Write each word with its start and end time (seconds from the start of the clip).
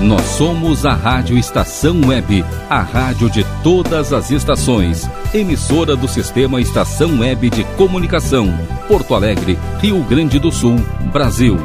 Nós 0.00 0.22
somos 0.22 0.84
a 0.84 0.92
Rádio 0.92 1.38
Estação 1.38 1.98
Web, 2.06 2.44
a 2.68 2.82
rádio 2.82 3.30
de 3.30 3.42
todas 3.62 4.12
as 4.12 4.30
estações. 4.30 5.08
Emissora 5.32 5.96
do 5.96 6.06
Sistema 6.06 6.60
Estação 6.60 7.20
Web 7.20 7.48
de 7.48 7.64
Comunicação. 7.76 8.46
Porto 8.86 9.14
Alegre, 9.14 9.58
Rio 9.80 10.02
Grande 10.04 10.38
do 10.38 10.52
Sul, 10.52 10.76
Brasil. 11.12 11.56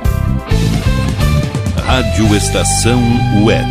Rádio 1.85 2.33
Estação 2.33 3.01
Web. 3.43 3.69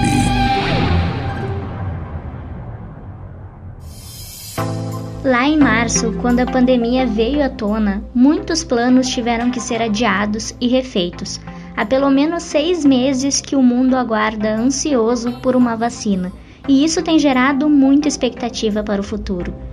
Lá 5.25 5.49
em 5.49 5.59
março, 5.59 6.13
quando 6.21 6.41
a 6.41 6.47
pandemia 6.47 7.07
veio 7.07 7.43
à 7.43 7.49
tona, 7.49 8.03
muitos 8.15 8.63
planos 8.63 9.09
tiveram 9.09 9.51
que 9.51 9.61
ser 9.61 9.81
adiados 9.81 10.55
e 10.61 10.69
refeitos. 10.69 11.41
Há 11.81 11.87
pelo 11.87 12.11
menos 12.11 12.43
seis 12.43 12.85
meses 12.85 13.41
que 13.41 13.57
o 13.57 13.63
mundo 13.63 13.97
aguarda 13.97 14.55
ansioso 14.55 15.41
por 15.41 15.57
uma 15.57 15.75
vacina, 15.79 16.31
e 16.69 16.85
isso 16.85 17.03
tem 17.03 17.19
gerado 17.19 17.71
muita 17.71 18.07
expectativa 18.07 18.83
para 18.83 19.01
o 19.01 19.03
futuro. 19.03 19.70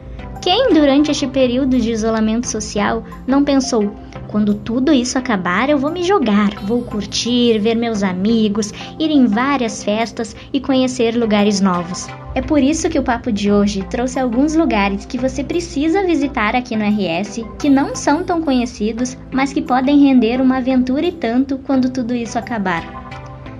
Quem, 0.47 0.69
durante 0.69 1.11
este 1.11 1.27
período 1.27 1.77
de 1.77 1.91
isolamento 1.91 2.47
social, 2.47 3.03
não 3.27 3.43
pensou: 3.43 3.93
quando 4.29 4.53
tudo 4.53 4.93
isso 4.93 5.17
acabar, 5.17 5.69
eu 5.69 5.77
vou 5.77 5.91
me 5.91 6.03
jogar, 6.03 6.51
vou 6.63 6.83
curtir, 6.83 7.59
ver 7.59 7.75
meus 7.75 8.01
amigos, 8.01 8.71
ir 8.97 9.11
em 9.11 9.25
várias 9.25 9.83
festas 9.83 10.33
e 10.53 10.61
conhecer 10.61 11.17
lugares 11.17 11.59
novos? 11.59 12.07
É 12.33 12.41
por 12.41 12.63
isso 12.63 12.89
que 12.89 12.97
o 12.97 13.03
papo 13.03 13.29
de 13.29 13.51
hoje 13.51 13.83
trouxe 13.89 14.21
alguns 14.21 14.55
lugares 14.55 15.05
que 15.05 15.17
você 15.17 15.43
precisa 15.43 16.05
visitar 16.05 16.55
aqui 16.55 16.77
no 16.77 16.85
RS, 16.85 17.41
que 17.59 17.69
não 17.69 17.93
são 17.93 18.23
tão 18.23 18.41
conhecidos, 18.41 19.17
mas 19.33 19.51
que 19.51 19.61
podem 19.61 19.99
render 19.99 20.39
uma 20.39 20.59
aventura 20.59 21.05
e 21.05 21.11
tanto 21.11 21.57
quando 21.57 21.91
tudo 21.91 22.15
isso 22.15 22.39
acabar. 22.39 23.16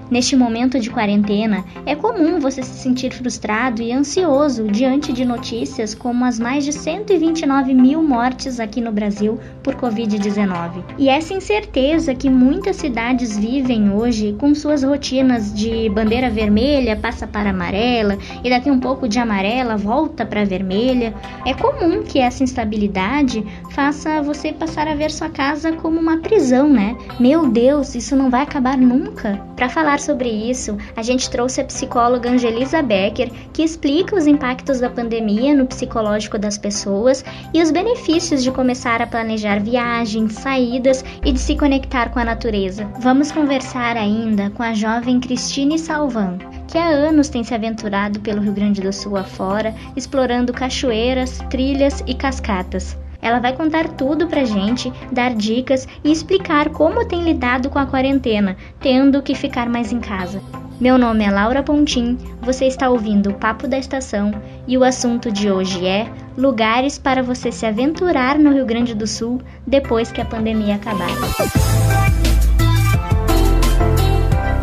Neste 0.10 0.38
momento 0.38 0.80
de 0.80 0.90
quarentena, 0.90 1.66
é 1.86 1.94
comum 1.94 2.40
você 2.40 2.64
se 2.64 2.76
sentir 2.76 3.12
frustrado 3.12 3.82
e 3.82 3.92
ansioso 3.92 4.64
diante 4.66 5.12
de 5.12 5.26
notícias 5.26 5.94
como 5.94 6.24
as 6.24 6.40
mais 6.40 6.64
de 6.64 6.72
129 6.72 7.74
mil 7.74 8.02
mortes 8.02 8.60
aqui 8.60 8.80
no 8.80 8.92
Brasil 8.92 9.38
por 9.62 9.76
Covid-19. 9.76 10.84
E 10.98 11.10
essa 11.10 11.34
incerteza 11.34 12.16
que 12.16 12.30
muitas 12.30 12.78
cidades 12.78 13.38
vivem 13.38 13.92
hoje 13.92 14.34
com 14.40 14.56
suas 14.56 14.82
rotinas 14.84 15.54
de 15.54 15.90
bandeira 15.90 16.30
vermelha 16.30 16.96
passa 16.96 17.28
para 17.28 17.50
amarela 17.50 18.18
e 18.44 18.50
daqui 18.50 18.72
um 18.72 18.80
pouco 18.80 19.10
de 19.10 19.20
amarela 19.20 19.76
volta 19.76 20.26
para 20.26 20.46
vermelha, 20.46 21.14
é 21.46 21.54
comum 21.54 22.04
que 22.04 22.20
essa 22.20 22.44
instabilidade 22.44 23.46
faça 23.72 24.22
você 24.22 24.54
passar 24.54 24.88
a 24.88 24.96
ver 24.96 25.12
sua 25.12 25.30
casa 25.30 25.74
como 25.74 26.00
uma 26.00 26.20
prisão, 26.20 26.70
né? 26.70 26.96
Meu 27.20 27.50
Deus, 27.50 27.94
isso 27.94 28.16
não 28.16 28.30
vai 28.30 28.44
acabar 28.44 28.78
nunca. 28.78 29.46
Para 29.56 29.70
falar 29.70 29.97
falar 29.98 30.00
sobre 30.00 30.30
isso, 30.30 30.78
a 30.96 31.02
gente 31.02 31.30
trouxe 31.30 31.62
a 31.62 31.66
psicóloga 31.66 32.30
Angelisa 32.30 32.82
Becker, 32.82 33.32
que 33.52 33.64
explica 33.64 34.16
os 34.16 34.28
impactos 34.28 34.80
da 34.80 34.90
pandemia 34.90 35.56
no 35.56 35.66
psicológico 35.66 36.38
das 36.38 36.58
pessoas 36.58 37.26
e 37.54 37.62
os 37.62 37.72
benefícios 37.72 38.44
de 38.44 38.52
começar 38.52 39.02
a 39.02 39.08
planejar 39.08 39.60
viagens, 39.60 40.34
saídas 40.34 41.04
e 41.26 41.32
de 41.32 41.40
se 41.40 41.56
conectar 41.56 42.10
com 42.10 42.20
a 42.20 42.26
natureza. 42.26 42.88
Vamos 43.00 43.32
conversar 43.32 43.98
ainda 43.98 44.50
com 44.52 44.64
a 44.64 44.74
jovem 44.74 45.20
Cristine 45.20 45.78
Salvan, 45.78 46.38
que 46.68 46.78
há 46.78 46.88
anos 46.88 47.30
tem 47.30 47.44
se 47.44 47.54
aventurado 47.54 48.20
pelo 48.20 48.42
Rio 48.42 48.54
Grande 48.54 48.82
do 48.82 48.94
Sul 48.94 49.18
afora, 49.18 49.74
explorando 49.96 50.54
cachoeiras, 50.54 51.40
trilhas 51.50 52.04
e 52.06 52.14
cascatas. 52.14 52.98
Ela 53.22 53.40
vai 53.40 53.54
contar 53.54 53.88
tudo 53.90 54.28
pra 54.28 54.46
gente, 54.46 54.92
dar 55.12 55.34
dicas 55.34 55.88
e 56.04 56.12
explicar 56.12 56.70
como 56.70 57.06
tem 57.06 57.24
lidado 57.24 57.70
com 57.70 57.80
a 57.80 57.86
quarentena, 57.86 58.56
tendo 58.80 59.22
que 59.22 59.36
ficar 59.36 59.68
mais 59.70 59.92
em 59.92 60.00
casa. 60.00 60.42
Meu 60.80 60.96
nome 60.96 61.24
é 61.24 61.32
Laura 61.32 61.64
Pontim, 61.64 62.20
você 62.40 62.66
está 62.66 62.88
ouvindo 62.88 63.32
o 63.32 63.34
Papo 63.34 63.68
da 63.68 63.80
Estação 63.80 64.32
e 64.68 64.78
o 64.78 64.84
assunto 64.84 65.32
de 65.32 65.50
hoje 65.50 65.88
é 65.88 66.08
lugares 66.38 67.00
para 67.00 67.24
você 67.24 67.52
se 67.52 67.66
aventurar 67.66 68.38
no 68.38 68.54
Rio 68.54 68.66
Grande 68.66 68.94
do 68.94 69.08
Sul 69.08 69.42
depois 69.66 70.12
que 70.12 70.22
a 70.22 70.26
pandemia 70.26 70.76
acabar. 70.76 71.10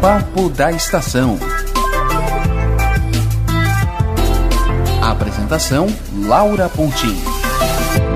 Papo 0.01 0.49
da 0.51 0.71
Estação. 0.71 1.37
Apresentação 5.03 5.89
Laura 6.27 6.69
Pontim. 6.69 7.34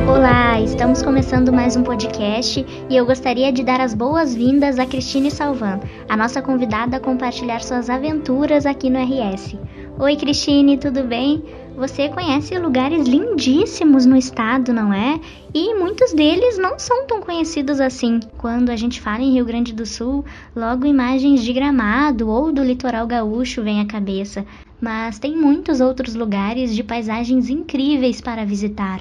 Olá, 0.07 0.61
estamos 0.61 1.03
começando 1.03 1.53
mais 1.53 1.75
um 1.75 1.83
podcast 1.83 2.65
e 2.89 2.97
eu 2.97 3.07
gostaria 3.07 3.51
de 3.51 3.65
dar 3.65 3.81
as 3.81 3.95
boas-vindas 3.95 4.79
a 4.79 4.87
Cristine 4.87 5.31
Salvan, 5.31 5.81
a 6.09 6.17
nossa 6.17 6.43
convidada 6.43 6.99
a 6.99 7.01
compartilhar 7.01 7.61
suas 7.61 7.89
aventuras 7.89 8.67
aqui 8.67 8.91
no 8.91 8.99
RS. 8.99 9.57
Oi, 9.99 10.17
Cristine, 10.17 10.79
tudo 10.79 11.03
bem? 11.05 11.43
Você 11.77 12.09
conhece 12.09 12.59
lugares 12.59 13.07
lindíssimos 13.07 14.05
no 14.05 14.17
estado, 14.17 14.73
não 14.73 14.93
é? 14.93 15.21
E 15.55 15.75
muitos 15.75 16.13
deles 16.13 16.59
não 16.59 16.79
são 16.79 17.07
tão 17.07 17.21
conhecidos 17.21 17.81
assim. 17.81 18.21
Quando 18.37 18.71
a 18.71 18.77
gente 18.77 19.01
fala 19.01 19.23
em 19.23 19.33
Rio 19.33 19.45
Grande 19.45 19.73
do 19.73 19.87
Sul, 19.87 20.25
logo 20.55 20.87
imagens 20.87 21.43
de 21.43 21.53
Gramado 21.53 22.29
ou 22.29 22.53
do 22.53 22.63
litoral 22.63 23.07
gaúcho 23.07 23.63
vêm 23.63 23.81
à 23.81 23.87
cabeça, 23.87 24.45
mas 24.81 25.19
tem 25.19 25.37
muitos 25.37 25.81
outros 25.81 26.15
lugares 26.15 26.75
de 26.75 26.83
paisagens 26.85 27.49
incríveis 27.49 28.21
para 28.21 28.45
visitar 28.45 29.01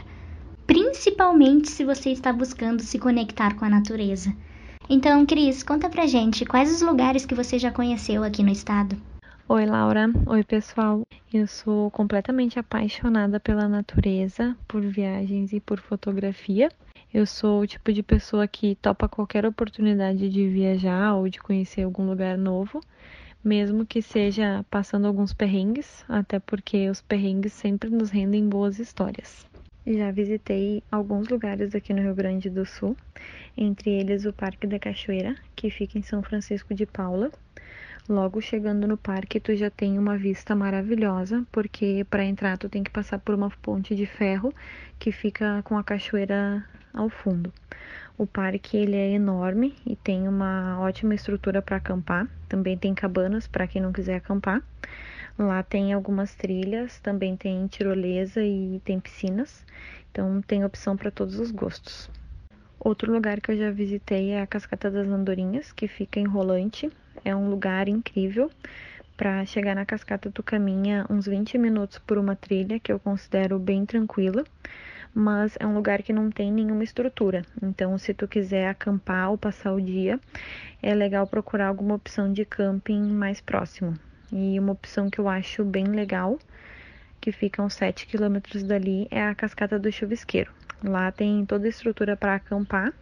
principalmente 0.68 1.70
se 1.70 1.86
você 1.86 2.12
está 2.12 2.34
buscando 2.34 2.84
se 2.84 3.00
conectar 3.00 3.56
com 3.56 3.64
a 3.64 3.70
natureza. 3.70 4.36
Então, 4.90 5.26
Cris, 5.26 5.64
conta 5.64 5.90
pra 5.90 6.06
gente 6.06 6.46
quais 6.46 6.70
os 6.72 6.82
lugares 6.82 7.26
que 7.26 7.34
você 7.34 7.58
já 7.58 7.72
conheceu 7.72 8.22
aqui 8.24 8.44
no 8.44 8.52
estado. 8.52 8.98
Oi, 9.48 9.66
Laura. 9.66 10.12
Oi, 10.26 10.44
pessoal. 10.44 11.04
Eu 11.34 11.48
sou 11.48 11.90
completamente 11.90 12.60
apaixonada 12.60 13.40
pela 13.40 13.70
natureza, 13.70 14.58
por 14.68 14.82
viagens 14.82 15.54
e 15.54 15.60
por 15.62 15.80
fotografia. 15.80 16.70
Eu 17.14 17.26
sou 17.26 17.62
o 17.62 17.68
tipo 17.68 17.94
de 17.94 18.04
pessoa 18.04 18.46
que 18.46 18.76
topa 18.76 19.08
qualquer 19.08 19.46
oportunidade 19.46 20.30
de 20.30 20.50
viajar 20.50 21.16
ou 21.16 21.30
de 21.30 21.40
conhecer 21.40 21.84
algum 21.84 22.06
lugar 22.06 22.38
novo, 22.38 22.82
mesmo 23.42 23.86
que 23.86 24.02
seja 24.02 24.66
passando 24.70 25.08
alguns 25.08 25.34
perrengues, 25.34 26.04
até 26.10 26.40
porque 26.40 26.90
os 26.90 27.02
perrengues 27.02 27.54
sempre 27.54 27.90
nos 27.90 28.10
rendem 28.10 28.50
boas 28.50 28.80
histórias. 28.80 29.47
Já 29.90 30.12
visitei 30.12 30.84
alguns 30.92 31.30
lugares 31.30 31.74
aqui 31.74 31.94
no 31.94 32.02
Rio 32.02 32.14
Grande 32.14 32.50
do 32.50 32.66
Sul, 32.66 32.98
entre 33.56 33.90
eles 33.90 34.26
o 34.26 34.34
Parque 34.34 34.68
da 34.68 34.78
Cachoeira, 34.78 35.34
que 35.56 35.70
fica 35.70 35.98
em 35.98 36.02
São 36.02 36.22
Francisco 36.22 36.74
de 36.74 36.86
Paula. 36.86 37.32
Logo 38.10 38.42
chegando 38.42 38.86
no 38.86 38.98
parque, 38.98 39.40
tu 39.40 39.56
já 39.56 39.70
tem 39.70 39.98
uma 39.98 40.18
vista 40.18 40.54
maravilhosa, 40.54 41.48
porque 41.54 42.06
para 42.10 42.26
entrar 42.26 42.58
tu 42.58 42.68
tem 42.68 42.84
que 42.84 42.92
passar 42.92 43.18
por 43.20 43.34
uma 43.34 43.50
ponte 43.62 43.96
de 43.96 44.06
ferro 44.06 44.54
que 45.00 45.10
fica 45.10 45.62
com 45.64 45.78
a 45.78 45.84
cachoeira 45.86 46.66
ao 46.94 47.10
fundo. 47.10 47.54
O 48.18 48.28
parque 48.28 48.76
ele 48.76 48.98
é 48.98 49.12
enorme 49.12 49.74
e 49.86 49.96
tem 49.96 50.28
uma 50.28 50.82
ótima 50.82 51.16
estrutura 51.16 51.62
para 51.62 51.78
acampar. 51.78 52.28
Também 52.50 52.78
tem 52.78 52.94
cabanas 52.94 53.48
para 53.48 53.66
quem 53.66 53.82
não 53.82 53.94
quiser 53.94 54.16
acampar. 54.16 54.62
Lá 55.38 55.62
tem 55.62 55.94
algumas 55.94 56.34
trilhas, 56.34 57.00
também 57.00 57.38
tem 57.38 57.68
tirolesa 57.68 58.42
e 58.42 58.82
tem 58.84 59.00
piscinas, 59.00 59.64
então 60.12 60.42
tem 60.42 60.66
opção 60.66 60.98
para 60.98 61.12
todos 61.12 61.40
os 61.40 61.52
gostos. 61.52 62.10
Outro 62.80 63.12
lugar 63.12 63.40
que 63.40 63.52
eu 63.52 63.58
já 63.58 63.70
visitei 63.70 64.32
é 64.32 64.42
a 64.42 64.48
Cascata 64.48 64.90
das 64.90 65.08
Andorinhas, 65.08 65.72
que 65.72 65.88
fica 65.88 66.20
em 66.20 66.26
Rolante. 66.26 66.90
É 67.24 67.36
um 67.36 67.50
lugar 67.50 67.88
incrível. 67.88 68.50
Para 69.16 69.46
chegar 69.46 69.76
na 69.76 69.86
cascata, 69.86 70.32
tu 70.32 70.44
caminha 70.44 71.06
uns 71.10 71.26
20 71.26 71.58
minutos 71.58 71.98
por 71.98 72.18
uma 72.18 72.36
trilha 72.36 72.80
que 72.80 72.92
eu 72.92 73.00
considero 73.00 73.58
bem 73.58 73.84
tranquila, 73.84 74.44
mas 75.14 75.58
é 75.60 75.66
um 75.66 75.74
lugar 75.74 76.04
que 76.04 76.14
não 76.14 76.30
tem 76.30 76.52
nenhuma 76.52 76.84
estrutura. 76.84 77.44
Então, 77.62 77.98
se 77.98 78.14
tu 78.14 78.28
quiser 78.28 78.70
acampar 78.70 79.32
ou 79.32 79.38
passar 79.38 79.74
o 79.74 79.82
dia, 79.82 80.20
é 80.82 80.94
legal 80.94 81.26
procurar 81.26 81.68
alguma 81.68 81.96
opção 81.96 82.32
de 82.32 82.46
camping 82.46 83.02
mais 83.12 83.42
próximo. 83.42 83.98
E 84.32 84.60
uma 84.60 84.74
opção 84.74 85.10
que 85.10 85.20
eu 85.20 85.28
acho 85.28 85.64
bem 85.64 85.86
legal, 85.86 86.38
que 87.20 87.32
fica 87.32 87.62
uns 87.62 87.74
7 87.74 88.06
quilômetros 88.08 88.64
dali, 88.64 89.08
é 89.10 89.24
a 89.24 89.36
Cascata 89.36 89.80
do 89.80 89.92
Chuvisqueiro. 89.92 90.52
Lá 90.84 91.12
tem 91.12 91.44
toda 91.46 91.66
a 91.66 91.70
estrutura 91.70 92.16
para 92.16 92.36
acampar 92.36 92.94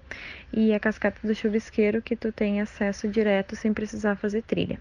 e 0.53 0.73
a 0.73 0.79
cascata 0.79 1.27
do 1.27 1.35
chuvisqueiro 1.35 2.01
que 2.01 2.15
tu 2.15 2.31
tem 2.31 2.61
acesso 2.61 3.05
direto 3.07 3.55
sem 3.55 3.73
precisar 3.73 4.15
fazer 4.15 4.43
trilha. 4.43 4.79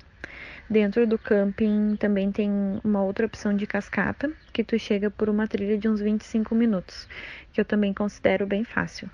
Dentro 0.70 1.06
do 1.06 1.18
camping 1.18 1.96
também 1.96 2.30
tem 2.30 2.50
uma 2.84 3.02
outra 3.02 3.26
opção 3.26 3.54
de 3.54 3.66
cascata 3.66 4.32
que 4.52 4.62
tu 4.62 4.78
chega 4.78 5.10
por 5.10 5.28
uma 5.28 5.48
trilha 5.48 5.76
de 5.76 5.88
uns 5.88 6.00
25 6.00 6.54
minutos, 6.54 7.08
que 7.52 7.60
eu 7.60 7.64
também 7.64 7.92
considero 7.92 8.46
bem 8.46 8.62
fácil. 8.62 9.10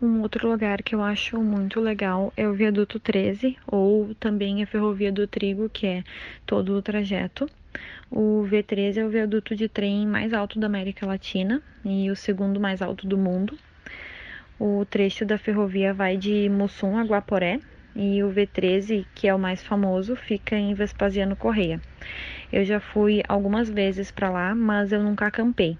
Um 0.00 0.20
outro 0.20 0.46
lugar 0.46 0.82
que 0.82 0.94
eu 0.94 1.02
acho 1.02 1.40
muito 1.42 1.80
legal 1.80 2.30
é 2.36 2.46
o 2.46 2.52
Viaduto 2.52 3.00
13, 3.00 3.56
ou 3.66 4.14
também 4.16 4.62
a 4.62 4.66
Ferrovia 4.66 5.10
do 5.10 5.26
Trigo, 5.26 5.70
que 5.70 5.86
é 5.86 6.04
todo 6.44 6.74
o 6.74 6.82
trajeto. 6.82 7.48
O 8.10 8.46
V13 8.46 8.98
é 8.98 9.04
o 9.06 9.08
viaduto 9.08 9.56
de 9.56 9.68
trem 9.68 10.06
mais 10.06 10.34
alto 10.34 10.60
da 10.60 10.66
América 10.66 11.06
Latina 11.06 11.62
e 11.84 12.10
o 12.10 12.16
segundo 12.16 12.60
mais 12.60 12.82
alto 12.82 13.06
do 13.06 13.16
mundo. 13.16 13.58
O 14.58 14.84
trecho 14.84 15.24
da 15.24 15.38
ferrovia 15.38 15.94
vai 15.94 16.16
de 16.16 16.48
Mussum 16.48 16.98
a 16.98 17.02
Guaporé, 17.02 17.60
e 17.94 18.22
o 18.22 18.28
V13, 18.30 19.06
que 19.14 19.26
é 19.26 19.34
o 19.34 19.38
mais 19.38 19.62
famoso, 19.62 20.14
fica 20.14 20.56
em 20.56 20.74
Vespasiano 20.74 21.34
Correia. 21.34 21.80
Eu 22.52 22.64
já 22.64 22.78
fui 22.80 23.22
algumas 23.26 23.70
vezes 23.70 24.10
para 24.10 24.28
lá, 24.28 24.54
mas 24.54 24.92
eu 24.92 25.02
nunca 25.02 25.26
acampei. 25.26 25.78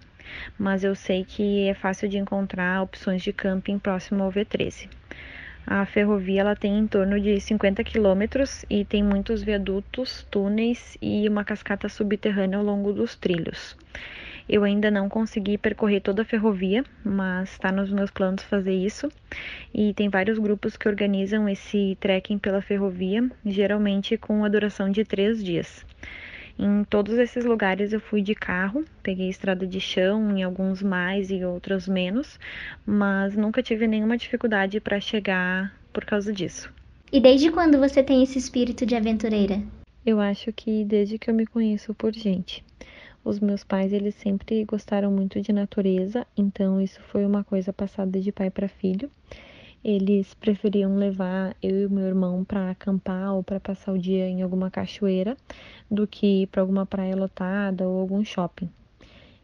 Mas 0.59 0.85
eu 0.85 0.95
sei 0.95 1.25
que 1.25 1.69
é 1.69 1.75
fácil 1.75 2.09
de 2.09 2.19
encontrar 2.19 2.83
opções 2.83 3.23
de 3.23 3.33
camping 3.33 3.79
próximo 3.79 4.23
ao 4.23 4.33
V13. 4.33 4.89
A 5.67 5.85
ferrovia 5.85 6.43
ela 6.43 6.55
tem 6.55 6.79
em 6.79 6.87
torno 6.87 7.21
de 7.21 7.41
50 7.41 7.83
quilômetros 7.83 8.65
e 8.71 8.85
tem 8.85 9.03
muitos 9.03 9.43
viadutos, 9.43 10.25
túneis 10.31 10.97
e 11.03 11.29
uma 11.29 11.45
cascata 11.45 11.89
subterrânea 11.89 12.57
ao 12.57 12.65
longo 12.65 12.93
dos 12.93 13.17
trilhos. 13.17 13.77
Eu 14.49 14.63
ainda 14.63 14.93
não 14.93 15.09
consegui 15.09 15.59
percorrer 15.59 16.01
toda 16.01 16.23
a 16.23 16.25
ferrovia, 16.25 16.85
mas 17.05 17.51
está 17.51 17.73
nos 17.73 17.91
meus 17.91 18.13
planos 18.13 18.45
fazer 18.45 18.75
isso. 18.75 19.11
E 19.75 19.93
tem 19.95 20.09
vários 20.09 20.39
grupos 20.39 20.77
que 20.77 20.89
organizam 20.89 21.49
esse 21.49 21.99
trekking 21.99 22.39
pela 22.39 22.63
ferrovia, 22.63 23.29
geralmente 23.45 24.17
com 24.17 24.45
a 24.45 24.49
duração 24.49 24.89
de 24.89 25.05
três 25.05 25.43
dias. 25.43 25.85
Em 26.59 26.85
todos 26.85 27.19
esses 27.19 27.45
lugares 27.45 27.93
eu 27.93 28.01
fui 28.01 28.23
de 28.23 28.35
carro, 28.35 28.85
peguei 29.03 29.29
estrada 29.29 29.67
de 29.67 29.79
chão, 29.79 30.37
em 30.37 30.43
alguns 30.43 30.83
mais 30.83 31.31
e 31.31 31.45
outros 31.45 31.87
menos, 31.87 32.41
mas 32.87 33.37
nunca 33.37 33.63
tive 33.63 33.87
nenhuma 33.87 34.17
dificuldade 34.17 34.81
para 34.81 34.99
chegar 34.99 35.75
por 35.93 36.05
causa 36.05 36.33
disso. 36.33 36.73
E 37.13 37.21
desde 37.21 37.51
quando 37.51 37.79
você 37.79 38.03
tem 38.03 38.23
esse 38.23 38.39
espírito 38.39 38.87
de 38.87 38.97
aventureira? 38.97 39.63
Eu 40.05 40.19
acho 40.19 40.53
que 40.53 40.85
desde 40.85 41.19
que 41.19 41.29
eu 41.29 41.35
me 41.35 41.47
conheço 41.47 41.93
por 41.93 42.15
gente. 42.15 42.65
Os 43.23 43.39
meus 43.41 43.63
pais, 43.63 43.93
eles 43.93 44.15
sempre 44.15 44.65
gostaram 44.65 45.11
muito 45.11 45.41
de 45.41 45.53
natureza, 45.53 46.27
então 46.37 46.81
isso 46.81 47.01
foi 47.11 47.27
uma 47.27 47.43
coisa 47.45 47.73
passada 47.73 48.21
de 48.21 48.33
pai 48.33 48.51
para 48.51 48.69
filho 48.69 49.11
eles 49.85 50.35
preferiam 50.35 50.97
levar 50.97 51.57
eu 51.63 51.85
e 51.85 51.89
meu 51.89 52.07
irmão 52.07 52.45
para 52.45 52.71
acampar 52.71 53.35
ou 53.35 53.43
para 53.43 53.61
passar 53.61 53.93
o 53.93 53.99
dia 53.99 54.29
em 54.29 54.43
alguma 54.43 54.71
cachoeira 54.71 55.37
do 55.91 56.07
que 56.07 56.47
para 56.49 56.61
alguma 56.61 56.85
praia 56.85 57.17
lotada 57.17 57.89
ou 57.89 58.01
algum 58.01 58.25
shopping. 58.25 58.69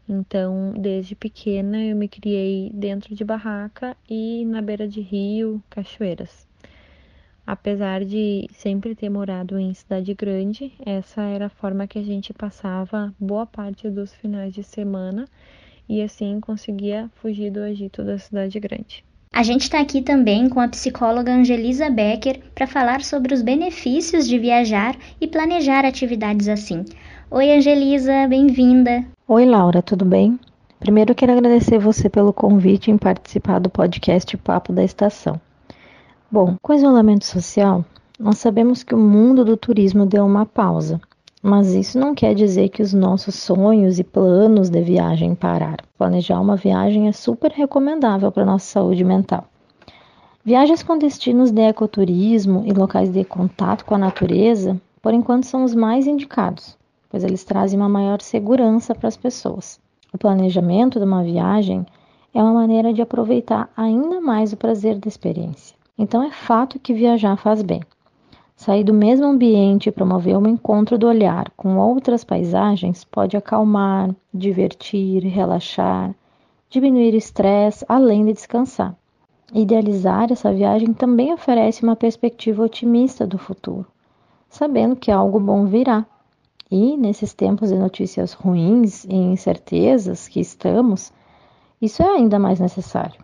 Então, 0.07 0.73
desde 0.77 1.15
pequena 1.15 1.81
eu 1.81 1.95
me 1.95 2.07
criei 2.07 2.69
dentro 2.73 3.15
de 3.15 3.23
barraca 3.23 3.95
e 4.09 4.43
na 4.45 4.61
beira 4.61 4.87
de 4.87 4.99
rio, 4.99 5.63
cachoeiras. 5.69 6.47
Apesar 7.45 8.05
de 8.05 8.47
sempre 8.53 8.95
ter 8.95 9.09
morado 9.09 9.59
em 9.59 9.73
cidade 9.73 10.13
grande, 10.13 10.73
essa 10.85 11.21
era 11.23 11.47
a 11.47 11.49
forma 11.49 11.87
que 11.87 11.99
a 11.99 12.03
gente 12.03 12.33
passava 12.33 13.13
boa 13.19 13.45
parte 13.45 13.89
dos 13.89 14.13
finais 14.13 14.53
de 14.53 14.63
semana 14.63 15.27
e 15.87 16.01
assim 16.01 16.39
conseguia 16.39 17.09
fugir 17.15 17.51
do 17.51 17.59
agito 17.59 18.03
da 18.03 18.17
cidade 18.17 18.59
grande. 18.59 19.03
A 19.35 19.41
gente 19.41 19.61
está 19.61 19.79
aqui 19.79 19.99
também 19.99 20.47
com 20.47 20.59
a 20.59 20.67
psicóloga 20.67 21.33
Angelisa 21.33 21.89
Becker 21.89 22.39
para 22.53 22.67
falar 22.67 23.01
sobre 23.01 23.33
os 23.33 23.41
benefícios 23.41 24.27
de 24.27 24.37
viajar 24.37 24.95
e 25.19 25.27
planejar 25.27 25.85
atividades 25.85 26.47
assim. 26.47 26.85
Oi, 27.31 27.51
Angelisa, 27.51 28.27
bem-vinda. 28.27 29.03
Oi, 29.27 29.43
Laura, 29.43 29.81
tudo 29.81 30.05
bem? 30.05 30.39
Primeiro 30.79 31.15
quero 31.15 31.31
agradecer 31.31 31.79
você 31.79 32.07
pelo 32.07 32.31
convite 32.31 32.91
em 32.91 32.97
participar 32.97 33.57
do 33.57 33.71
podcast 33.71 34.37
Papo 34.37 34.71
da 34.71 34.83
Estação. 34.83 35.41
Bom, 36.31 36.55
com 36.61 36.71
o 36.71 36.75
isolamento 36.75 37.25
social, 37.25 37.83
nós 38.19 38.37
sabemos 38.37 38.83
que 38.83 38.93
o 38.93 38.99
mundo 38.99 39.43
do 39.43 39.57
turismo 39.57 40.05
deu 40.05 40.23
uma 40.23 40.45
pausa 40.45 41.01
mas 41.45 41.73
isso 41.73 41.99
não 41.99 42.15
quer 42.15 42.33
dizer 42.33 42.69
que 42.69 42.81
os 42.81 42.93
nossos 42.93 43.35
sonhos 43.35 43.99
e 43.99 44.03
planos 44.03 44.69
de 44.69 44.81
viagem 44.81 45.35
pararam. 45.35 45.83
Planejar 45.97 46.39
uma 46.39 46.55
viagem 46.55 47.09
é 47.09 47.11
super 47.11 47.51
recomendável 47.51 48.31
para 48.31 48.43
a 48.43 48.45
nossa 48.45 48.65
saúde 48.65 49.03
mental. 49.03 49.43
Viagens 50.45 50.81
com 50.81 50.97
destinos 50.97 51.51
de 51.51 51.61
ecoturismo 51.61 52.63
e 52.65 52.71
locais 52.71 53.09
de 53.09 53.25
contato 53.25 53.83
com 53.83 53.93
a 53.93 53.97
natureza, 53.97 54.79
por 55.01 55.13
enquanto, 55.13 55.45
são 55.45 55.65
os 55.65 55.75
mais 55.75 56.07
indicados, 56.07 56.77
pois 57.09 57.25
eles 57.25 57.43
trazem 57.43 57.77
uma 57.77 57.89
maior 57.89 58.21
segurança 58.21 58.95
para 58.95 59.09
as 59.09 59.17
pessoas. 59.17 59.81
O 60.13 60.17
planejamento 60.17 60.97
de 60.97 61.05
uma 61.05 61.23
viagem 61.23 61.85
é 62.33 62.41
uma 62.41 62.53
maneira 62.53 62.93
de 62.93 63.01
aproveitar 63.01 63.69
ainda 63.75 64.21
mais 64.21 64.53
o 64.53 64.57
prazer 64.57 64.97
da 64.97 65.09
experiência. 65.09 65.75
Então, 65.97 66.23
é 66.23 66.31
fato 66.31 66.79
que 66.79 66.93
viajar 66.93 67.35
faz 67.35 67.61
bem. 67.61 67.81
Sair 68.63 68.85
do 68.85 68.93
mesmo 68.93 69.25
ambiente 69.25 69.89
e 69.89 69.91
promover 69.91 70.37
um 70.37 70.47
encontro 70.47 70.97
do 70.97 71.05
olhar 71.05 71.51
com 71.57 71.77
outras 71.79 72.23
paisagens 72.23 73.03
pode 73.03 73.35
acalmar, 73.35 74.15
divertir, 74.33 75.21
relaxar, 75.25 76.15
diminuir 76.69 77.13
o 77.13 77.17
estresse, 77.17 77.83
além 77.89 78.23
de 78.23 78.31
descansar. 78.31 78.95
Idealizar 79.53 80.31
essa 80.31 80.53
viagem 80.53 80.93
também 80.93 81.33
oferece 81.33 81.83
uma 81.83 81.97
perspectiva 81.97 82.63
otimista 82.63 83.27
do 83.27 83.37
futuro, 83.37 83.85
sabendo 84.47 84.95
que 84.95 85.11
algo 85.11 85.41
bom 85.41 85.65
virá. 85.65 86.05
E, 86.71 86.95
nesses 86.95 87.33
tempos 87.33 87.67
de 87.67 87.75
notícias 87.75 88.31
ruins 88.31 89.03
e 89.03 89.13
incertezas 89.13 90.29
que 90.29 90.39
estamos, 90.39 91.11
isso 91.81 92.01
é 92.01 92.07
ainda 92.07 92.39
mais 92.39 92.61
necessário. 92.61 93.21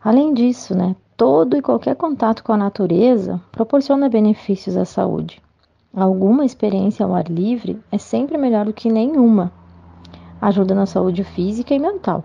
Além 0.00 0.32
disso, 0.32 0.74
né, 0.74 0.96
todo 1.18 1.56
e 1.56 1.60
qualquer 1.60 1.96
contato 1.96 2.44
com 2.44 2.52
a 2.52 2.56
natureza 2.56 3.40
proporciona 3.50 4.08
benefícios 4.08 4.76
à 4.76 4.84
saúde. 4.84 5.42
Alguma 5.92 6.44
experiência 6.44 7.04
ao 7.04 7.12
ar 7.12 7.28
livre 7.28 7.76
é 7.90 7.98
sempre 7.98 8.38
melhor 8.38 8.66
do 8.66 8.72
que 8.72 8.88
nenhuma. 8.88 9.50
Ajuda 10.40 10.76
na 10.76 10.86
saúde 10.86 11.24
física 11.24 11.74
e 11.74 11.78
mental. 11.80 12.22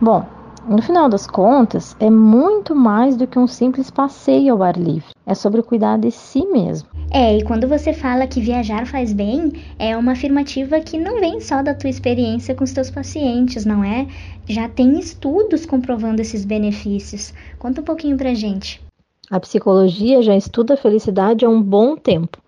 Bom, 0.00 0.24
no 0.66 0.80
final 0.80 1.10
das 1.10 1.26
contas, 1.26 1.94
é 2.00 2.08
muito 2.08 2.74
mais 2.74 3.18
do 3.18 3.26
que 3.26 3.38
um 3.38 3.46
simples 3.46 3.90
passeio 3.90 4.54
ao 4.54 4.62
ar 4.62 4.78
livre. 4.78 5.10
É 5.26 5.34
sobre 5.34 5.62
cuidar 5.62 5.98
de 5.98 6.10
si 6.10 6.46
mesmo. 6.46 6.88
É, 7.10 7.38
e 7.38 7.44
quando 7.44 7.68
você 7.68 7.92
fala 7.92 8.26
que 8.26 8.40
viajar 8.40 8.86
faz 8.86 9.12
bem, 9.12 9.52
é 9.78 9.96
uma 9.96 10.12
afirmativa 10.12 10.80
que 10.80 10.98
não 10.98 11.20
vem 11.20 11.40
só 11.40 11.62
da 11.62 11.74
tua 11.74 11.88
experiência 11.88 12.54
com 12.54 12.64
os 12.64 12.72
teus 12.72 12.90
pacientes, 12.90 13.64
não 13.64 13.82
é? 13.82 14.06
Já 14.48 14.68
tem 14.68 14.98
estudos 14.98 15.64
comprovando 15.64 16.20
esses 16.20 16.44
benefícios. 16.44 17.32
Conta 17.58 17.80
um 17.80 17.84
pouquinho 17.84 18.16
pra 18.16 18.34
gente. 18.34 18.82
A 19.30 19.40
psicologia 19.40 20.20
já 20.20 20.36
estuda 20.36 20.74
a 20.74 20.76
felicidade 20.76 21.44
há 21.44 21.48
um 21.48 21.62
bom 21.62 21.96
tempo. 21.96 22.38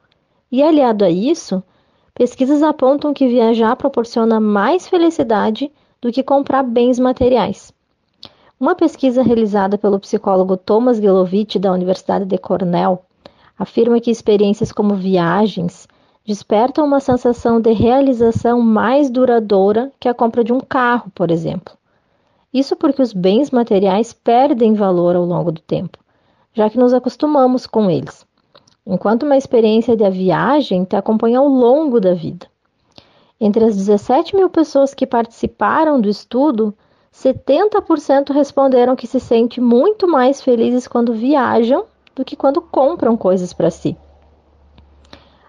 E 0.51 0.63
aliado 0.63 1.05
a 1.05 1.11
isso, 1.11 1.63
pesquisas 2.15 2.63
apontam 2.63 3.15
que 3.15 3.29
viajar 3.29 3.77
proporciona 3.77 4.41
mais 4.41 4.89
felicidade 4.89 5.71
do 6.01 6.13
que 6.13 6.23
comprar 6.23 6.63
bens 6.63 6.99
materiais. 6.99 7.73
Uma 8.59 8.75
pesquisa 8.75 9.23
realizada 9.23 9.79
pelo 9.79 10.01
psicólogo 10.01 10.57
Thomas 10.57 10.99
Gelovitch 10.99 11.57
da 11.57 11.73
Universidade 11.73 12.25
de 12.25 12.37
Cornell 12.39 13.05
afirma 13.59 14.01
que 14.01 14.11
experiências 14.11 14.71
como 14.71 14.95
viagens 14.95 15.89
despertam 16.25 16.85
uma 16.85 17.01
sensação 17.01 17.61
de 17.61 17.73
realização 17.73 18.61
mais 18.61 19.11
duradoura 19.11 19.91
que 19.99 20.09
a 20.09 20.15
compra 20.15 20.45
de 20.45 20.53
um 20.53 20.61
carro, 20.61 21.11
por 21.15 21.31
exemplo. 21.31 21.75
Isso 22.53 22.77
porque 22.77 23.03
os 23.03 23.13
bens 23.13 23.51
materiais 23.51 24.13
perdem 24.13 24.75
valor 24.75 25.17
ao 25.17 25.25
longo 25.25 25.51
do 25.51 25.61
tempo, 25.61 25.99
já 26.55 26.71
que 26.71 26.79
nos 26.79 26.95
acostumamos 26.95 27.67
com 27.67 27.91
eles, 27.91 28.27
enquanto 28.87 29.25
uma 29.25 29.37
experiência 29.37 29.97
de 29.97 30.09
viagem 30.11 30.85
te 30.85 30.97
acompanha 30.97 31.41
ao 31.41 31.49
longo 31.49 32.01
da 32.01 32.15
vida. 32.15 32.47
Entre 33.41 33.65
as 33.65 33.77
17 33.77 34.35
mil 34.35 34.51
pessoas 34.51 34.95
que 34.95 35.07
participaram 35.07 36.01
do 36.01 36.09
estudo, 36.09 36.75
70% 37.13 38.33
responderam 38.33 38.97
que 38.97 39.07
se 39.07 39.21
sente 39.21 39.61
muito 39.61 40.07
mais 40.07 40.43
felizes 40.43 40.87
quando 40.87 41.13
viajam 41.13 41.85
do 42.19 42.25
que 42.25 42.37
quando 42.37 42.61
compram 42.61 43.17
coisas 43.17 43.53
para 43.53 43.71
si. 43.71 43.97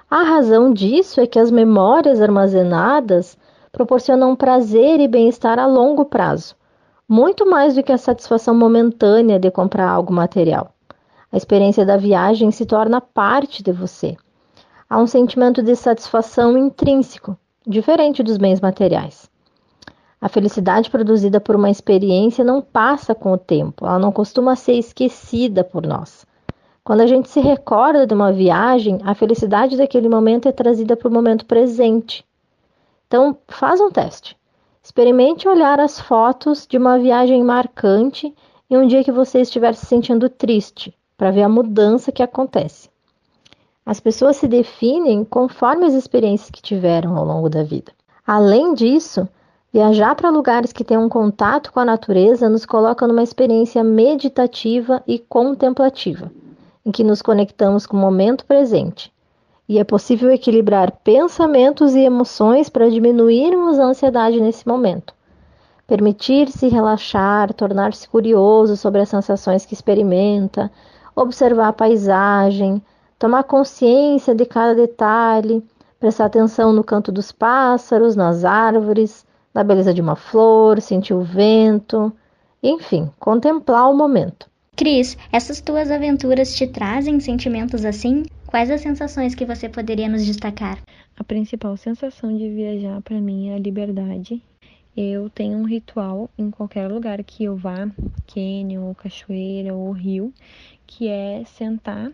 A 0.10 0.24
razão 0.24 0.72
disso 0.72 1.20
é 1.20 1.28
que 1.28 1.40
as 1.40 1.52
memórias 1.52 2.22
armazenadas 2.22 3.38
proporcionam 3.72 4.36
prazer 4.36 5.00
e 5.00 5.08
bem-estar 5.08 5.60
a 5.60 5.66
longo 5.66 6.06
prazo, 6.06 6.56
muito 7.08 7.46
mais 7.50 7.76
do 7.76 7.84
que 7.84 7.92
a 7.92 7.98
satisfação 7.98 8.56
momentânea 8.56 9.40
de 9.40 9.52
comprar 9.52 9.90
algo 9.90 10.14
material. 10.14 10.72
A 11.32 11.38
experiência 11.38 11.86
da 11.86 11.98
viagem 11.98 12.50
se 12.52 12.66
torna 12.66 13.02
parte 13.02 13.62
de 13.62 13.72
você. 13.72 14.16
Há 14.90 15.00
um 15.00 15.08
sentimento 15.08 15.62
de 15.62 15.76
satisfação 15.76 16.58
intrínseco, 16.58 17.38
diferente 17.66 18.24
dos 18.24 18.38
bens 18.38 18.60
materiais. 18.60 19.30
A 20.22 20.28
felicidade 20.28 20.90
produzida 20.90 21.40
por 21.40 21.56
uma 21.56 21.70
experiência 21.70 22.44
não 22.44 22.62
passa 22.62 23.16
com 23.16 23.32
o 23.32 23.38
tempo, 23.38 23.86
ela 23.86 24.00
não 24.00 24.12
costuma 24.12 24.56
ser 24.56 24.74
esquecida 24.74 25.64
por 25.64 25.86
nós. 25.86 26.26
Quando 26.90 27.02
a 27.02 27.06
gente 27.06 27.30
se 27.30 27.40
recorda 27.40 28.08
de 28.08 28.16
uma 28.16 28.34
viagem, 28.34 28.98
a 29.04 29.14
felicidade 29.14 29.78
daquele 29.78 30.10
momento 30.10 30.48
é 30.48 30.52
trazida 30.52 30.98
para 30.98 31.08
o 31.08 31.14
momento 31.14 31.46
presente. 31.46 32.26
Então, 33.06 33.38
faz 33.48 33.80
um 33.80 33.92
teste. 33.92 34.36
Experimente 34.82 35.48
olhar 35.48 35.80
as 35.80 36.00
fotos 36.00 36.66
de 36.66 36.80
uma 36.80 36.98
viagem 36.98 37.44
marcante 37.44 38.34
em 38.68 38.76
um 38.76 38.88
dia 38.88 39.04
que 39.04 39.12
você 39.12 39.42
estiver 39.42 39.76
se 39.76 39.86
sentindo 39.86 40.28
triste, 40.30 40.92
para 41.16 41.30
ver 41.30 41.44
a 41.44 41.48
mudança 41.48 42.12
que 42.12 42.24
acontece. 42.24 42.90
As 43.86 44.00
pessoas 44.00 44.38
se 44.38 44.48
definem 44.48 45.24
conforme 45.24 45.86
as 45.86 45.94
experiências 45.94 46.50
que 46.50 46.60
tiveram 46.60 47.16
ao 47.16 47.24
longo 47.24 47.50
da 47.50 47.62
vida. 47.62 47.92
Além 48.26 48.74
disso, 48.74 49.30
viajar 49.72 50.16
para 50.16 50.32
lugares 50.32 50.74
que 50.74 50.84
têm 50.84 50.98
um 50.98 51.08
contato 51.08 51.72
com 51.72 51.82
a 51.82 51.86
natureza 51.86 52.50
nos 52.50 52.66
coloca 52.66 53.08
numa 53.08 53.22
experiência 53.22 53.84
meditativa 53.84 55.04
e 55.06 55.20
contemplativa 55.20 56.32
em 56.90 56.92
que 56.92 57.04
nos 57.04 57.22
conectamos 57.22 57.86
com 57.86 57.96
o 57.96 58.00
momento 58.00 58.44
presente. 58.46 59.14
E 59.68 59.78
é 59.78 59.84
possível 59.84 60.32
equilibrar 60.32 60.92
pensamentos 61.04 61.94
e 61.94 62.00
emoções 62.00 62.68
para 62.68 62.90
diminuirmos 62.90 63.78
a 63.78 63.86
ansiedade 63.86 64.42
nesse 64.42 64.68
momento. 64.68 65.14
Permitir-se 65.86 66.68
relaxar, 66.68 67.54
tornar-se 67.54 68.10
curioso 68.10 68.76
sobre 68.76 69.02
as 69.02 69.10
sensações 69.10 69.68
que 69.68 69.76
experimenta, 69.76 70.72
observar 71.16 71.68
a 71.68 71.74
paisagem, 71.74 72.82
tomar 73.20 73.44
consciência 73.44 74.34
de 74.34 74.46
cada 74.46 74.74
detalhe, 74.74 75.64
prestar 76.00 76.26
atenção 76.26 76.74
no 76.74 76.84
canto 76.84 77.12
dos 77.12 77.32
pássaros, 77.32 78.16
nas 78.16 78.44
árvores, 78.44 79.28
na 79.54 79.64
beleza 79.64 79.94
de 79.94 80.02
uma 80.02 80.16
flor, 80.16 80.82
sentir 80.82 81.14
o 81.14 81.22
vento, 81.22 82.12
enfim, 82.64 83.12
contemplar 83.20 83.92
o 83.92 83.96
momento. 83.96 84.49
Cris, 84.80 85.18
essas 85.30 85.60
tuas 85.60 85.92
aventuras 85.92 86.56
te 86.56 86.66
trazem 86.66 87.20
sentimentos 87.20 87.84
assim? 87.84 88.24
Quais 88.48 88.72
as 88.72 88.80
sensações 88.80 89.36
que 89.36 89.44
você 89.44 89.68
poderia 89.68 90.08
nos 90.08 90.26
destacar? 90.26 90.82
A 91.18 91.22
principal 91.22 91.76
sensação 91.76 92.34
de 92.38 92.50
viajar 92.50 93.02
para 93.02 93.20
mim 93.20 93.50
é 93.50 93.56
a 93.56 93.60
liberdade. 93.60 94.42
Eu 94.96 95.30
tenho 95.30 95.58
um 95.58 95.66
ritual 95.66 96.30
em 96.38 96.50
qualquer 96.50 96.90
lugar 96.90 97.22
que 97.26 97.44
eu 97.44 97.58
vá, 97.58 97.92
cânion, 98.26 98.86
ou 98.86 98.96
cachoeira, 98.96 99.76
ou 99.76 99.92
rio, 99.92 100.34
que 100.88 101.10
é 101.10 101.44
sentar, 101.44 102.10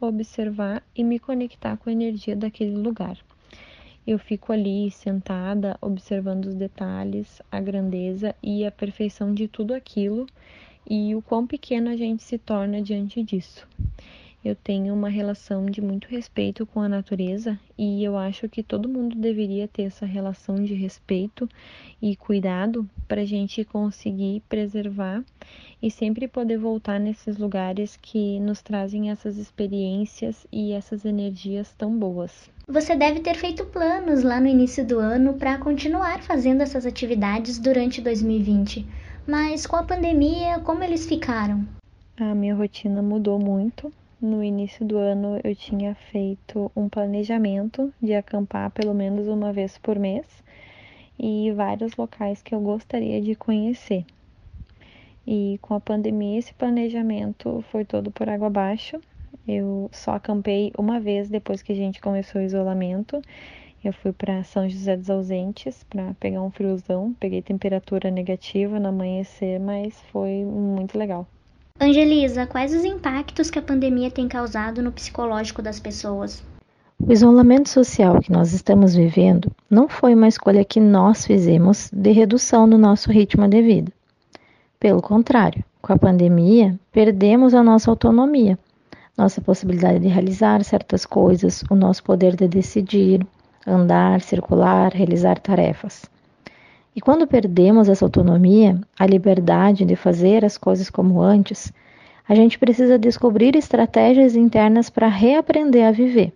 observar 0.00 0.82
e 0.96 1.04
me 1.04 1.18
conectar 1.18 1.76
com 1.76 1.90
a 1.90 1.92
energia 1.92 2.34
daquele 2.34 2.76
lugar. 2.76 3.18
Eu 4.06 4.18
fico 4.18 4.54
ali 4.54 4.90
sentada, 4.90 5.76
observando 5.82 6.46
os 6.46 6.54
detalhes, 6.54 7.42
a 7.52 7.60
grandeza 7.60 8.34
e 8.42 8.64
a 8.64 8.70
perfeição 8.70 9.34
de 9.34 9.46
tudo 9.46 9.74
aquilo 9.74 10.26
e 10.90 11.14
o 11.14 11.22
quão 11.22 11.46
pequeno 11.46 11.88
a 11.88 11.96
gente 11.96 12.24
se 12.24 12.36
torna 12.36 12.82
diante 12.82 13.22
disso. 13.22 13.64
Eu 14.42 14.56
tenho 14.56 14.94
uma 14.94 15.10
relação 15.10 15.66
de 15.66 15.82
muito 15.82 16.08
respeito 16.08 16.64
com 16.64 16.80
a 16.80 16.88
natureza 16.88 17.60
e 17.76 18.02
eu 18.02 18.16
acho 18.16 18.48
que 18.48 18.62
todo 18.62 18.88
mundo 18.88 19.14
deveria 19.14 19.68
ter 19.68 19.82
essa 19.82 20.06
relação 20.06 20.54
de 20.56 20.72
respeito 20.72 21.46
e 22.00 22.16
cuidado 22.16 22.88
para 23.06 23.20
a 23.20 23.24
gente 23.26 23.62
conseguir 23.64 24.42
preservar 24.48 25.22
e 25.82 25.90
sempre 25.90 26.26
poder 26.26 26.56
voltar 26.56 26.98
nesses 26.98 27.36
lugares 27.36 27.98
que 28.00 28.40
nos 28.40 28.62
trazem 28.62 29.10
essas 29.10 29.36
experiências 29.36 30.46
e 30.50 30.72
essas 30.72 31.04
energias 31.04 31.74
tão 31.76 31.96
boas. 31.98 32.50
Você 32.66 32.96
deve 32.96 33.20
ter 33.20 33.34
feito 33.34 33.66
planos 33.66 34.22
lá 34.22 34.40
no 34.40 34.46
início 34.46 34.86
do 34.86 34.98
ano 34.98 35.34
para 35.34 35.58
continuar 35.58 36.22
fazendo 36.22 36.62
essas 36.62 36.86
atividades 36.86 37.58
durante 37.58 38.00
2020. 38.00 38.86
Mas 39.26 39.66
com 39.66 39.76
a 39.76 39.82
pandemia, 39.82 40.60
como 40.60 40.82
eles 40.82 41.06
ficaram? 41.06 41.64
A 42.18 42.34
minha 42.34 42.54
rotina 42.54 43.02
mudou 43.02 43.38
muito. 43.38 43.92
No 44.20 44.44
início 44.44 44.84
do 44.84 44.98
ano 44.98 45.40
eu 45.42 45.54
tinha 45.54 45.94
feito 45.94 46.70
um 46.76 46.88
planejamento 46.88 47.92
de 48.02 48.14
acampar 48.14 48.70
pelo 48.70 48.92
menos 48.92 49.26
uma 49.28 49.52
vez 49.52 49.78
por 49.78 49.98
mês 49.98 50.26
e 51.18 51.52
vários 51.52 51.96
locais 51.96 52.42
que 52.42 52.54
eu 52.54 52.60
gostaria 52.60 53.20
de 53.20 53.34
conhecer. 53.34 54.04
E 55.26 55.58
com 55.62 55.74
a 55.74 55.80
pandemia 55.80 56.38
esse 56.38 56.52
planejamento 56.52 57.64
foi 57.70 57.84
todo 57.84 58.10
por 58.10 58.28
água 58.28 58.48
abaixo. 58.48 59.00
Eu 59.46 59.88
só 59.92 60.12
acampei 60.12 60.72
uma 60.76 61.00
vez 61.00 61.30
depois 61.30 61.62
que 61.62 61.72
a 61.72 61.76
gente 61.76 62.00
começou 62.00 62.40
o 62.40 62.44
isolamento 62.44 63.22
eu 63.82 63.92
fui 63.92 64.12
para 64.12 64.44
São 64.44 64.68
José 64.68 64.96
dos 64.96 65.08
Ausentes 65.08 65.84
para 65.88 66.14
pegar 66.20 66.42
um 66.42 66.50
friozão, 66.50 67.14
peguei 67.18 67.40
temperatura 67.40 68.10
negativa 68.10 68.78
no 68.78 68.88
amanhecer, 68.88 69.58
mas 69.58 69.94
foi 70.12 70.44
muito 70.44 70.98
legal. 70.98 71.26
Angelisa, 71.80 72.46
quais 72.46 72.74
os 72.74 72.84
impactos 72.84 73.50
que 73.50 73.58
a 73.58 73.62
pandemia 73.62 74.10
tem 74.10 74.28
causado 74.28 74.82
no 74.82 74.92
psicológico 74.92 75.62
das 75.62 75.80
pessoas? 75.80 76.44
O 77.02 77.10
isolamento 77.10 77.70
social 77.70 78.20
que 78.20 78.30
nós 78.30 78.52
estamos 78.52 78.94
vivendo 78.94 79.50
não 79.70 79.88
foi 79.88 80.14
uma 80.14 80.28
escolha 80.28 80.62
que 80.62 80.78
nós 80.78 81.24
fizemos 81.24 81.90
de 81.90 82.12
redução 82.12 82.68
do 82.68 82.76
nosso 82.76 83.10
ritmo 83.10 83.48
de 83.48 83.62
vida. 83.62 83.90
Pelo 84.78 85.00
contrário, 85.00 85.64
com 85.80 85.94
a 85.94 85.98
pandemia, 85.98 86.78
perdemos 86.92 87.54
a 87.54 87.62
nossa 87.62 87.90
autonomia, 87.90 88.58
nossa 89.16 89.40
possibilidade 89.40 90.00
de 90.00 90.08
realizar 90.08 90.62
certas 90.62 91.06
coisas, 91.06 91.64
o 91.70 91.74
nosso 91.74 92.04
poder 92.04 92.36
de 92.36 92.46
decidir, 92.46 93.26
andar, 93.66 94.20
circular, 94.20 94.92
realizar 94.92 95.38
tarefas. 95.38 96.04
E 96.94 97.00
quando 97.00 97.26
perdemos 97.26 97.88
essa 97.88 98.04
autonomia, 98.04 98.80
a 98.98 99.06
liberdade 99.06 99.84
de 99.84 99.94
fazer 99.94 100.44
as 100.44 100.58
coisas 100.58 100.90
como 100.90 101.20
antes, 101.20 101.72
a 102.28 102.34
gente 102.34 102.58
precisa 102.58 102.98
descobrir 102.98 103.56
estratégias 103.56 104.36
internas 104.36 104.90
para 104.90 105.08
reaprender 105.08 105.86
a 105.86 105.92
viver. 105.92 106.32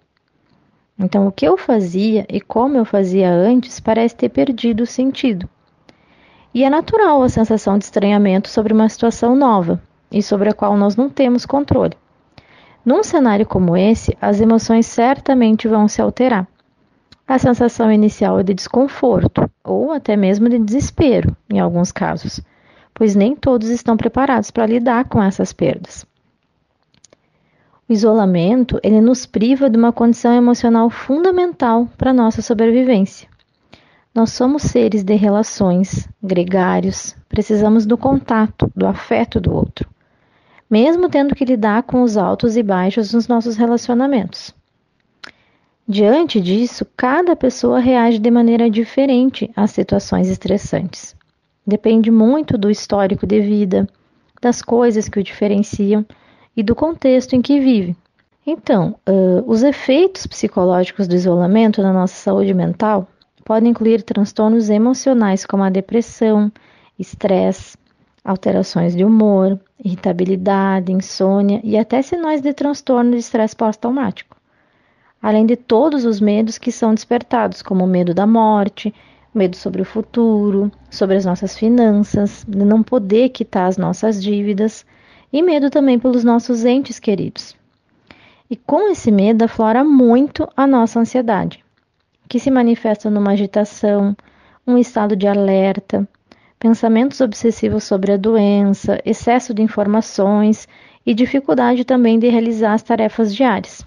Então, 0.99 1.27
o 1.27 1.33
que 1.33 1.47
eu 1.47 1.57
fazia 1.57 2.25
e 2.29 2.41
como 2.41 2.77
eu 2.77 2.85
fazia 2.85 3.33
antes 3.33 3.81
parece 3.81 4.15
ter 4.15 4.29
perdido 4.29 4.85
o 4.85 4.87
sentido. 4.87 5.49
E 6.55 6.63
é 6.63 6.71
natural 6.71 7.21
a 7.23 7.29
sensação 7.29 7.77
de 7.77 7.85
estranhamento 7.85 8.49
sobre 8.49 8.73
uma 8.73 8.89
situação 8.89 9.35
nova 9.35 9.83
e 10.11 10.23
sobre 10.23 10.49
a 10.49 10.53
qual 10.53 10.77
nós 10.77 10.95
não 10.95 11.11
temos 11.11 11.45
controle. 11.45 11.97
Num 12.85 13.03
cenário 13.03 13.45
como 13.45 13.77
esse, 13.77 14.17
as 14.21 14.41
emoções 14.41 14.87
certamente 14.87 15.67
vão 15.67 15.89
se 15.89 16.01
alterar. 16.01 16.47
A 17.27 17.39
sensação 17.39 17.91
inicial 17.91 18.39
é 18.39 18.43
de 18.43 18.53
desconforto 18.53 19.51
ou 19.65 19.93
até 19.93 20.15
mesmo 20.15 20.47
de 20.47 20.59
desespero, 20.59 21.35
em 21.49 21.59
alguns 21.59 21.91
casos, 21.91 22.41
pois 22.93 23.15
nem 23.15 23.35
todos 23.35 23.71
estão 23.71 23.97
preparados 23.97 24.51
para 24.51 24.67
lidar 24.67 25.07
com 25.07 25.23
essas 25.23 25.51
perdas. 25.51 26.05
O 27.89 27.93
isolamento, 27.93 28.79
ele 28.83 29.01
nos 29.01 29.25
priva 29.25 29.71
de 29.71 29.79
uma 29.79 29.93
condição 29.93 30.35
emocional 30.35 30.91
fundamental 30.91 31.89
para 31.97 32.13
nossa 32.13 32.43
sobrevivência. 32.43 33.27
Nós 34.15 34.31
somos 34.31 34.63
seres 34.63 35.03
de 35.03 35.15
relações, 35.15 36.07
gregários, 36.23 37.17
precisamos 37.29 37.87
do 37.87 37.97
contato, 37.97 38.71
do 38.77 38.87
afeto 38.87 39.41
do 39.41 39.53
outro, 39.53 39.89
mesmo 40.71 41.09
tendo 41.09 41.35
que 41.35 41.45
lidar 41.45 41.85
com 41.85 42.03
os 42.03 42.19
altos 42.19 42.55
e 42.57 42.63
baixos 42.63 43.15
nos 43.15 43.27
nossos 43.27 43.57
relacionamentos. 43.57 44.55
Diante 45.87 46.41
disso, 46.41 46.87
cada 46.97 47.37
pessoa 47.37 47.79
reage 47.79 48.19
de 48.19 48.31
maneira 48.31 48.71
diferente 48.71 49.51
às 49.55 49.71
situações 49.71 50.29
estressantes. 50.29 51.15
Depende 51.67 52.11
muito 52.11 52.57
do 52.57 52.71
histórico 52.71 53.27
de 53.27 53.39
vida, 53.43 53.87
das 54.41 54.63
coisas 54.63 55.11
que 55.11 55.21
o 55.21 55.23
diferenciam 55.23 56.05
e 56.57 56.63
do 56.63 56.75
contexto 56.75 57.35
em 57.35 57.43
que 57.43 57.61
vive. 57.61 57.95
Então, 58.47 58.97
uh, 59.07 59.45
os 59.47 59.63
efeitos 59.63 60.27
psicológicos 60.27 61.07
do 61.07 61.15
isolamento 61.15 61.83
na 61.83 61.93
nossa 61.93 62.15
saúde 62.15 62.55
mental 62.55 63.07
podem 63.45 63.71
incluir 63.71 64.03
transtornos 64.03 64.71
emocionais 64.71 65.45
como 65.45 65.65
a 65.65 65.71
depressão, 65.71 66.51
estresse, 66.99 67.77
alterações 68.25 68.97
de 68.97 69.05
humor, 69.05 69.61
irritabilidade, 69.85 70.93
insônia 70.93 71.61
e 71.63 71.77
até 71.77 72.01
sinais 72.01 72.41
de 72.41 72.55
transtorno 72.55 73.11
de 73.11 73.19
estresse 73.19 73.55
pós-traumático 73.55 74.35
além 75.25 75.47
de 75.47 75.57
todos 75.57 76.05
os 76.05 76.21
medos 76.21 76.59
que 76.59 76.71
são 76.71 76.93
despertados, 76.93 77.63
como 77.63 77.83
o 77.83 77.87
medo 77.87 78.13
da 78.13 78.27
morte, 78.27 78.95
medo 79.35 79.57
sobre 79.57 79.81
o 79.81 79.85
futuro, 79.85 80.71
sobre 80.91 81.17
as 81.17 81.25
nossas 81.25 81.57
finanças, 81.57 82.45
de 82.47 82.63
não 82.63 82.83
poder 82.83 83.31
quitar 83.31 83.67
as 83.67 83.79
nossas 83.79 84.23
dívidas 84.23 84.85
e 85.33 85.41
medo 85.41 85.71
também 85.71 85.99
pelos 85.99 86.25
nossos 86.25 86.67
entes 86.67 86.99
queridos. 86.99 87.57
E 88.51 88.55
com 88.55 88.91
esse 88.91 89.11
medo 89.11 89.47
aflora 89.47 89.83
muito 89.83 90.47
a 90.55 90.67
nossa 90.67 91.01
ansiedade, 91.01 91.65
que 92.29 92.39
se 92.39 92.51
manifesta 92.51 93.09
numa 93.09 93.31
agitação, 93.31 94.15
um 94.67 94.77
estado 94.77 95.17
de 95.17 95.27
alerta, 95.27 96.07
pensamentos 96.59 97.23
obsessivos 97.23 97.85
sobre 97.85 98.13
a 98.13 98.19
doença, 98.19 99.01
excesso 99.07 99.55
de 99.55 99.63
informações 99.63 100.69
e 101.07 101.15
dificuldade 101.15 101.83
também 101.83 102.19
de 102.19 102.29
realizar 102.29 102.75
as 102.75 102.83
tarefas 102.83 103.35
diárias 103.35 103.87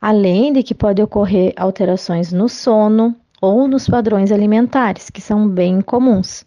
além 0.00 0.52
de 0.52 0.62
que 0.62 0.74
pode 0.74 1.02
ocorrer 1.02 1.52
alterações 1.56 2.32
no 2.32 2.48
sono 2.48 3.14
ou 3.40 3.68
nos 3.68 3.88
padrões 3.88 4.32
alimentares, 4.32 5.10
que 5.10 5.20
são 5.20 5.48
bem 5.48 5.80
comuns, 5.80 6.44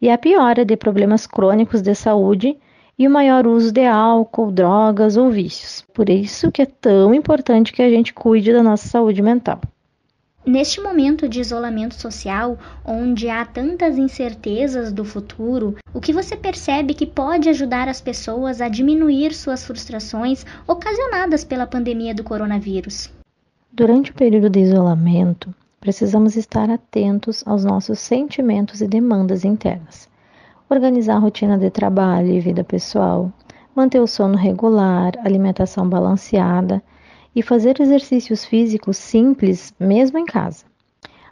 e 0.00 0.10
a 0.10 0.18
piora 0.18 0.64
de 0.64 0.76
problemas 0.76 1.26
crônicos 1.26 1.80
de 1.80 1.94
saúde 1.94 2.56
e 2.98 3.06
o 3.06 3.10
maior 3.10 3.46
uso 3.46 3.72
de 3.72 3.86
álcool, 3.86 4.50
drogas 4.50 5.16
ou 5.16 5.30
vícios. 5.30 5.84
Por 5.94 6.08
isso 6.08 6.50
que 6.52 6.62
é 6.62 6.66
tão 6.66 7.14
importante 7.14 7.72
que 7.72 7.82
a 7.82 7.88
gente 7.88 8.12
cuide 8.12 8.52
da 8.52 8.62
nossa 8.62 8.88
saúde 8.88 9.22
mental. 9.22 9.60
Neste 10.44 10.80
momento 10.80 11.28
de 11.28 11.40
isolamento 11.40 11.94
social, 11.94 12.58
onde 12.84 13.28
há 13.28 13.44
tantas 13.44 13.96
incertezas 13.96 14.92
do 14.92 15.04
futuro, 15.04 15.76
o 15.94 16.00
que 16.00 16.12
você 16.12 16.36
percebe 16.36 16.94
que 16.94 17.06
pode 17.06 17.48
ajudar 17.48 17.88
as 17.88 18.00
pessoas 18.00 18.60
a 18.60 18.68
diminuir 18.68 19.32
suas 19.34 19.64
frustrações 19.64 20.44
ocasionadas 20.66 21.44
pela 21.44 21.64
pandemia 21.64 22.12
do 22.12 22.24
coronavírus? 22.24 23.08
Durante 23.72 24.10
o 24.10 24.14
período 24.14 24.50
de 24.50 24.58
isolamento, 24.58 25.54
precisamos 25.80 26.36
estar 26.36 26.68
atentos 26.68 27.44
aos 27.46 27.64
nossos 27.64 28.00
sentimentos 28.00 28.80
e 28.80 28.88
demandas 28.88 29.44
internas. 29.44 30.08
Organizar 30.68 31.16
a 31.16 31.20
rotina 31.20 31.56
de 31.56 31.70
trabalho 31.70 32.32
e 32.32 32.40
vida 32.40 32.64
pessoal, 32.64 33.32
manter 33.76 34.00
o 34.00 34.08
sono 34.08 34.36
regular, 34.36 35.12
alimentação 35.24 35.88
balanceada 35.88 36.82
e 37.34 37.42
fazer 37.42 37.80
exercícios 37.80 38.44
físicos 38.44 38.96
simples, 38.96 39.72
mesmo 39.78 40.18
em 40.18 40.24
casa. 40.24 40.64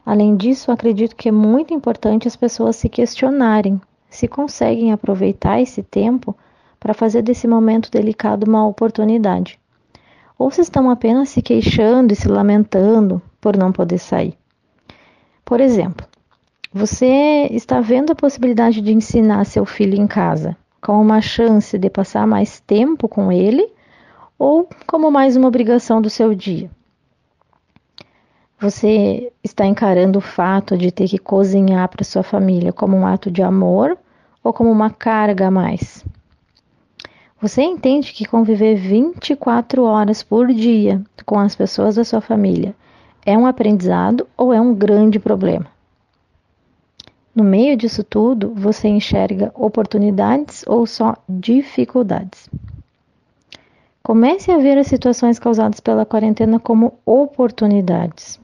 Além 0.04 0.37
disso, 0.37 0.73
acredito 0.73 1.14
que 1.14 1.28
é 1.28 1.33
muito 1.33 1.75
importante 1.75 2.26
as 2.26 2.37
pessoas 2.37 2.76
se 2.76 2.88
questionarem 2.88 3.80
se 4.11 4.26
conseguem 4.26 4.92
aproveitar 4.92 5.62
esse 5.62 5.83
tempo 5.83 6.37
para 6.78 6.92
fazer 6.92 7.23
desse 7.23 7.47
momento 7.47 7.90
delicado 7.90 8.45
uma 8.45 8.66
oportunidade, 8.66 9.59
ou 10.37 10.50
se 10.50 10.61
estão 10.61 10.90
apenas 10.90 11.28
se 11.28 11.40
queixando 11.40 12.12
e 12.12 12.16
se 12.16 12.28
lamentando 12.28 13.23
por 13.40 13.57
não 13.57 13.71
poder 13.71 13.99
sair. 13.99 14.37
Por 15.45 15.61
exemplo, 15.61 16.07
você 16.73 17.49
está 17.50 17.80
vendo 17.80 18.12
a 18.12 18.16
possibilidade 18.16 18.80
de 18.80 18.92
ensinar 18.92 19.45
seu 19.45 19.64
filho 19.64 19.95
em 19.95 20.07
casa, 20.07 20.57
como 20.80 21.00
uma 21.00 21.21
chance 21.21 21.78
de 21.78 21.88
passar 21.88 22.26
mais 22.26 22.61
tempo 22.61 23.09
com 23.09 23.30
ele 23.30 23.71
ou 24.41 24.67
como 24.87 25.11
mais 25.11 25.37
uma 25.37 25.49
obrigação 25.49 26.01
do 26.01 26.09
seu 26.09 26.35
dia. 26.35 26.71
Você 28.59 29.31
está 29.45 29.67
encarando 29.67 30.19
o 30.19 30.23
fato 30.23 30.79
de 30.79 30.91
ter 30.91 31.09
que 31.09 31.19
cozinhar 31.19 31.87
para 31.91 32.03
sua 32.03 32.23
família 32.23 32.73
como 32.73 32.97
um 32.97 33.07
ato 33.07 33.31
de 33.31 33.43
amor 33.43 33.99
ou 34.43 34.51
como 34.51 34.71
uma 34.71 34.89
carga 34.89 35.49
a 35.49 35.51
mais? 35.51 36.03
Você 37.39 37.61
entende 37.61 38.15
que 38.15 38.25
conviver 38.25 38.77
24 38.77 39.85
horas 39.85 40.23
por 40.23 40.49
dia 40.49 41.03
com 41.27 41.39
as 41.39 41.55
pessoas 41.55 41.97
da 41.97 42.05
sua 42.05 42.23
família 42.23 42.75
é 43.27 43.37
um 43.37 43.47
aprendizado 43.47 44.27
ou 44.39 44.55
é 44.55 44.61
um 44.61 44.75
grande 44.75 45.19
problema? 45.19 45.67
No 47.35 47.45
meio 47.45 47.77
disso 47.77 48.03
tudo, 48.03 48.55
você 48.55 48.89
enxerga 48.89 49.53
oportunidades 49.55 50.65
ou 50.67 50.87
só 50.87 51.15
dificuldades? 51.29 52.49
Comece 54.02 54.50
a 54.50 54.57
ver 54.57 54.78
as 54.78 54.87
situações 54.87 55.38
causadas 55.38 55.78
pela 55.78 56.07
quarentena 56.07 56.59
como 56.59 56.99
oportunidades. 57.04 58.40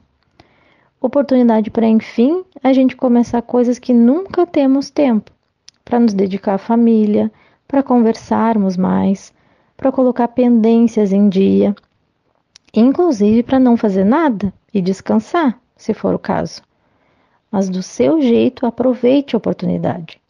Oportunidade 1.01 1.71
para, 1.71 1.87
enfim, 1.87 2.43
a 2.63 2.71
gente 2.73 2.95
começar 2.95 3.41
coisas 3.41 3.79
que 3.79 3.91
nunca 3.91 4.45
temos 4.45 4.91
tempo 4.91 5.31
para 5.83 5.99
nos 5.99 6.13
dedicar 6.13 6.55
à 6.55 6.57
família, 6.59 7.31
para 7.67 7.81
conversarmos 7.81 8.77
mais, 8.77 9.33
para 9.75 9.91
colocar 9.91 10.27
pendências 10.27 11.11
em 11.11 11.27
dia, 11.27 11.75
inclusive 12.73 13.41
para 13.41 13.59
não 13.59 13.75
fazer 13.75 14.03
nada 14.03 14.53
e 14.71 14.79
descansar, 14.79 15.59
se 15.75 15.93
for 15.93 16.13
o 16.13 16.19
caso. 16.19 16.61
Mas 17.51 17.67
do 17.67 17.81
seu 17.81 18.21
jeito, 18.21 18.65
aproveite 18.65 19.35
a 19.35 19.37
oportunidade. 19.37 20.21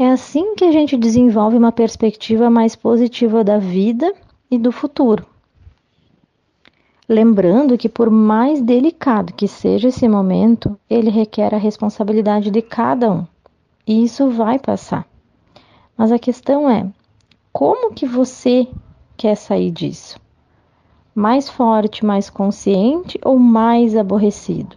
É 0.00 0.12
assim 0.12 0.54
que 0.54 0.64
a 0.64 0.70
gente 0.70 0.96
desenvolve 0.96 1.56
uma 1.56 1.72
perspectiva 1.72 2.48
mais 2.48 2.76
positiva 2.76 3.42
da 3.42 3.58
vida 3.58 4.14
e 4.48 4.56
do 4.56 4.70
futuro. 4.70 5.26
Lembrando 7.08 7.76
que, 7.76 7.88
por 7.88 8.08
mais 8.08 8.62
delicado 8.62 9.32
que 9.32 9.48
seja 9.48 9.88
esse 9.88 10.06
momento, 10.06 10.78
ele 10.88 11.10
requer 11.10 11.52
a 11.52 11.58
responsabilidade 11.58 12.48
de 12.48 12.62
cada 12.62 13.10
um. 13.10 13.26
E 13.84 14.04
isso 14.04 14.30
vai 14.30 14.56
passar. 14.56 15.04
Mas 15.96 16.12
a 16.12 16.18
questão 16.18 16.70
é: 16.70 16.86
como 17.52 17.92
que 17.92 18.06
você 18.06 18.68
quer 19.16 19.34
sair 19.34 19.72
disso? 19.72 20.20
Mais 21.12 21.48
forte, 21.48 22.06
mais 22.06 22.30
consciente 22.30 23.18
ou 23.24 23.36
mais 23.36 23.96
aborrecido? 23.96 24.76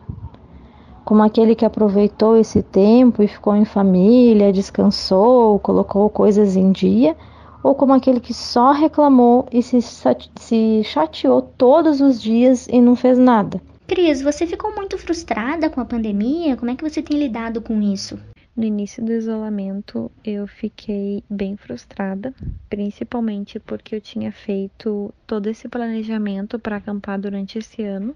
Como 1.03 1.23
aquele 1.23 1.55
que 1.55 1.65
aproveitou 1.65 2.37
esse 2.37 2.61
tempo 2.61 3.23
e 3.23 3.27
ficou 3.27 3.55
em 3.55 3.65
família, 3.65 4.53
descansou, 4.53 5.59
colocou 5.59 6.09
coisas 6.09 6.55
em 6.55 6.71
dia, 6.71 7.15
ou 7.63 7.75
como 7.75 7.93
aquele 7.93 8.19
que 8.19 8.33
só 8.33 8.71
reclamou 8.71 9.47
e 9.51 9.61
se, 9.61 9.79
se 9.81 10.81
chateou 10.83 11.41
todos 11.41 12.01
os 12.01 12.21
dias 12.21 12.67
e 12.67 12.81
não 12.81 12.95
fez 12.95 13.17
nada? 13.17 13.61
Cris, 13.87 14.21
você 14.21 14.47
ficou 14.47 14.73
muito 14.75 14.97
frustrada 14.97 15.69
com 15.69 15.81
a 15.81 15.85
pandemia? 15.85 16.55
Como 16.55 16.71
é 16.71 16.75
que 16.75 16.87
você 16.87 17.01
tem 17.01 17.17
lidado 17.17 17.61
com 17.61 17.81
isso? 17.81 18.17
No 18.55 18.63
início 18.63 19.03
do 19.03 19.11
isolamento, 19.11 20.11
eu 20.23 20.45
fiquei 20.45 21.23
bem 21.29 21.55
frustrada, 21.55 22.33
principalmente 22.69 23.59
porque 23.59 23.95
eu 23.95 24.01
tinha 24.01 24.31
feito 24.31 25.13
todo 25.25 25.47
esse 25.47 25.69
planejamento 25.69 26.59
para 26.59 26.77
acampar 26.77 27.19
durante 27.19 27.57
esse 27.57 27.81
ano. 27.83 28.13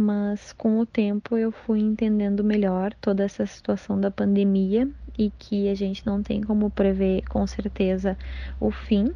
Mas 0.00 0.52
com 0.52 0.78
o 0.78 0.86
tempo 0.86 1.36
eu 1.36 1.50
fui 1.50 1.80
entendendo 1.80 2.44
melhor 2.44 2.94
toda 3.00 3.24
essa 3.24 3.44
situação 3.44 4.00
da 4.00 4.12
pandemia 4.12 4.88
e 5.18 5.28
que 5.36 5.68
a 5.68 5.74
gente 5.74 6.06
não 6.06 6.22
tem 6.22 6.40
como 6.40 6.70
prever 6.70 7.24
com 7.28 7.44
certeza 7.48 8.16
o 8.60 8.70
fim. 8.70 9.12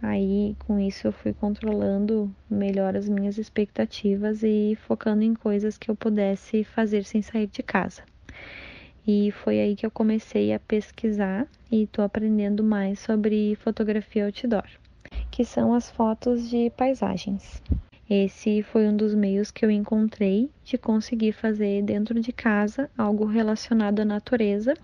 Aí 0.00 0.56
com 0.60 0.80
isso 0.80 1.06
eu 1.06 1.12
fui 1.12 1.34
controlando 1.34 2.34
melhor 2.48 2.96
as 2.96 3.06
minhas 3.06 3.36
expectativas 3.36 4.42
e 4.42 4.78
focando 4.86 5.24
em 5.24 5.34
coisas 5.34 5.76
que 5.76 5.90
eu 5.90 5.94
pudesse 5.94 6.64
fazer 6.64 7.04
sem 7.04 7.20
sair 7.20 7.46
de 7.46 7.62
casa. 7.62 8.02
E 9.06 9.30
foi 9.30 9.60
aí 9.60 9.76
que 9.76 9.84
eu 9.84 9.90
comecei 9.90 10.54
a 10.54 10.58
pesquisar 10.58 11.46
e 11.70 11.82
estou 11.82 12.02
aprendendo 12.02 12.64
mais 12.64 12.98
sobre 12.98 13.56
fotografia 13.56 14.24
outdoor, 14.24 14.64
que 15.30 15.44
são 15.44 15.74
as 15.74 15.90
fotos 15.90 16.48
de 16.48 16.70
paisagens. 16.70 17.60
Esse 18.14 18.62
foi 18.62 18.86
um 18.86 18.94
dos 18.94 19.14
meios 19.14 19.50
que 19.50 19.64
eu 19.64 19.70
encontrei 19.70 20.50
de 20.62 20.76
conseguir 20.76 21.32
fazer 21.32 21.82
dentro 21.82 22.20
de 22.20 22.30
casa 22.30 22.90
algo 22.94 23.24
relacionado 23.24 24.00
à 24.00 24.04
natureza, 24.04 24.74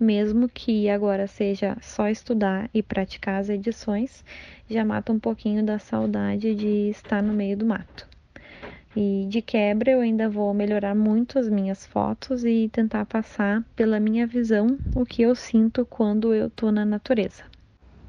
mesmo 0.00 0.48
que 0.48 0.88
agora 0.88 1.26
seja 1.26 1.76
só 1.82 2.08
estudar 2.08 2.70
e 2.72 2.82
praticar 2.82 3.42
as 3.42 3.50
edições, 3.50 4.24
já 4.70 4.86
mata 4.86 5.12
um 5.12 5.18
pouquinho 5.18 5.62
da 5.62 5.78
saudade 5.78 6.54
de 6.54 6.88
estar 6.88 7.22
no 7.22 7.34
meio 7.34 7.58
do 7.58 7.66
mato. 7.66 8.08
E 8.96 9.26
de 9.28 9.42
quebra 9.42 9.90
eu 9.90 10.00
ainda 10.00 10.26
vou 10.26 10.54
melhorar 10.54 10.94
muito 10.94 11.38
as 11.38 11.50
minhas 11.50 11.84
fotos 11.84 12.42
e 12.42 12.70
tentar 12.72 13.04
passar 13.04 13.62
pela 13.76 14.00
minha 14.00 14.26
visão 14.26 14.78
o 14.94 15.04
que 15.04 15.20
eu 15.20 15.34
sinto 15.34 15.84
quando 15.84 16.32
eu 16.32 16.48
tô 16.48 16.72
na 16.72 16.86
natureza. 16.86 17.44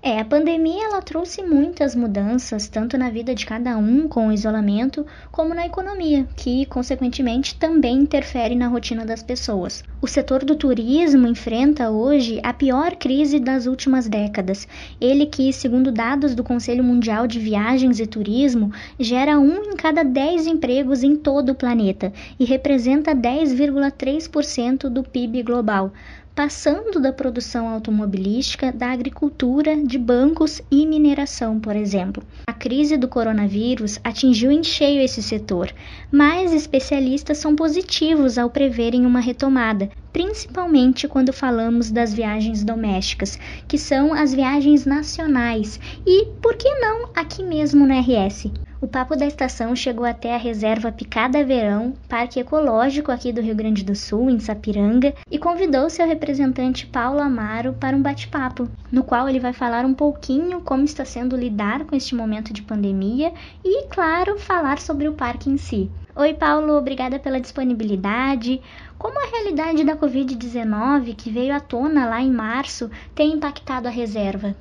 É, 0.08 0.22
a 0.22 0.24
pandemia 0.24 0.86
ela 0.86 1.02
trouxe 1.02 1.44
muitas 1.44 1.94
mudanças, 1.94 2.70
tanto 2.70 2.98
na 2.98 3.10
vida 3.10 3.36
de 3.36 3.46
cada 3.46 3.78
um 3.78 4.08
com 4.08 4.30
o 4.30 4.32
isolamento, 4.32 5.06
como 5.34 5.54
na 5.54 5.66
economia, 5.66 6.26
que 6.34 6.66
consequentemente 6.68 7.56
também 7.56 7.98
interfere 7.98 8.56
na 8.56 8.70
rotina 8.70 9.06
das 9.06 9.22
pessoas. 9.22 9.84
O 10.02 10.08
setor 10.08 10.46
do 10.46 10.56
turismo 10.56 11.28
enfrenta 11.28 11.90
hoje 11.90 12.40
a 12.42 12.54
pior 12.54 12.96
crise 12.96 13.38
das 13.38 13.66
últimas 13.66 14.08
décadas. 14.08 14.66
Ele 15.02 15.26
que, 15.26 15.52
segundo 15.52 15.92
dados 15.92 16.34
do 16.34 16.42
Conselho 16.42 16.86
Mundial 16.86 17.28
de 17.28 17.38
Viagens 17.38 18.00
e 18.00 18.08
Turismo, 18.08 18.72
gera 18.98 19.38
um 19.38 19.74
em 19.74 19.76
cada 19.76 20.04
dez 20.04 20.48
empregos 20.48 21.04
em 21.04 21.18
todo 21.18 21.50
o 21.50 21.56
planeta 21.56 22.14
e 22.40 22.46
representa 22.46 23.14
10,3% 23.14 24.88
do 24.88 25.04
PIB 25.04 25.44
global 25.44 25.92
passando 26.38 27.00
da 27.00 27.12
produção 27.12 27.68
automobilística, 27.68 28.72
da 28.72 28.92
agricultura, 28.92 29.76
de 29.76 29.98
bancos 29.98 30.62
e 30.70 30.86
mineração, 30.86 31.60
por 31.60 31.76
exemplo. 31.76 32.24
A 32.46 32.54
crise 32.54 32.96
do 32.96 33.08
coronavírus 33.08 34.00
atingiu 34.04 34.52
em 34.52 34.64
cheio 34.64 35.02
esse 35.02 35.24
setor, 35.24 35.74
mas 36.12 36.54
especialistas 36.54 37.40
são 37.40 37.56
positivos 37.56 38.38
ao 38.38 38.52
preverem 38.52 39.04
uma 39.04 39.20
retomada, 39.20 39.90
principalmente 40.18 41.08
quando 41.08 41.32
falamos 41.32 41.92
das 41.92 42.12
viagens 42.12 42.64
domésticas, 42.64 43.38
que 43.68 43.78
são 43.78 44.16
as 44.16 44.34
viagens 44.34 44.84
nacionais 44.84 45.80
e, 46.08 46.26
por 46.42 46.56
que 46.56 46.68
não, 46.80 47.12
aqui 47.16 47.44
mesmo 47.44 47.86
no 47.86 47.94
RS. 47.94 48.52
O 48.82 48.88
Papo 48.88 49.16
da 49.16 49.28
Estação 49.28 49.76
chegou 49.76 50.06
até 50.06 50.34
a 50.34 50.40
reserva 50.40 50.92
Picada 50.92 51.44
Verão, 51.44 51.94
parque 52.10 52.40
ecológico 52.40 53.12
aqui 53.12 53.32
do 53.32 53.42
Rio 53.42 53.54
Grande 53.54 53.84
do 53.84 53.94
Sul, 53.94 54.28
em 54.32 54.40
Sapiranga, 54.40 55.14
e 55.30 55.38
convidou 55.38 55.88
seu 55.88 56.08
representante 56.08 56.88
Paulo 56.88 57.22
Amaro 57.22 57.74
para 57.74 57.96
um 57.96 58.02
bate-papo, 58.02 58.68
no 58.92 59.04
qual 59.04 59.30
ele 59.30 59.40
vai 59.40 59.54
falar 59.54 59.86
um 59.86 59.94
pouquinho 59.94 60.62
como 60.62 60.84
está 60.84 61.06
sendo 61.06 61.38
lidar 61.38 61.86
com 61.86 61.96
este 61.96 62.16
momento 62.16 62.52
de 62.52 62.64
pandemia 62.64 63.32
e, 63.64 63.86
claro, 63.86 64.40
falar 64.40 64.80
sobre 64.80 65.08
o 65.08 65.14
parque 65.14 65.48
em 65.48 65.58
si. 65.58 65.92
Oi, 66.20 66.34
Paulo, 66.34 66.74
obrigada 66.76 67.20
pela 67.20 67.40
disponibilidade. 67.40 68.60
Como 68.98 69.20
a 69.20 69.28
realidade 69.28 69.84
da 69.84 69.96
Covid-19, 69.96 71.16
que 71.16 71.30
veio 71.30 71.54
à 71.54 71.60
tona 71.60 72.10
lá 72.10 72.20
em 72.20 72.32
março, 72.32 72.90
tem 73.14 73.34
impactado 73.34 73.88
a 73.88 73.92
reserva? 73.92 74.56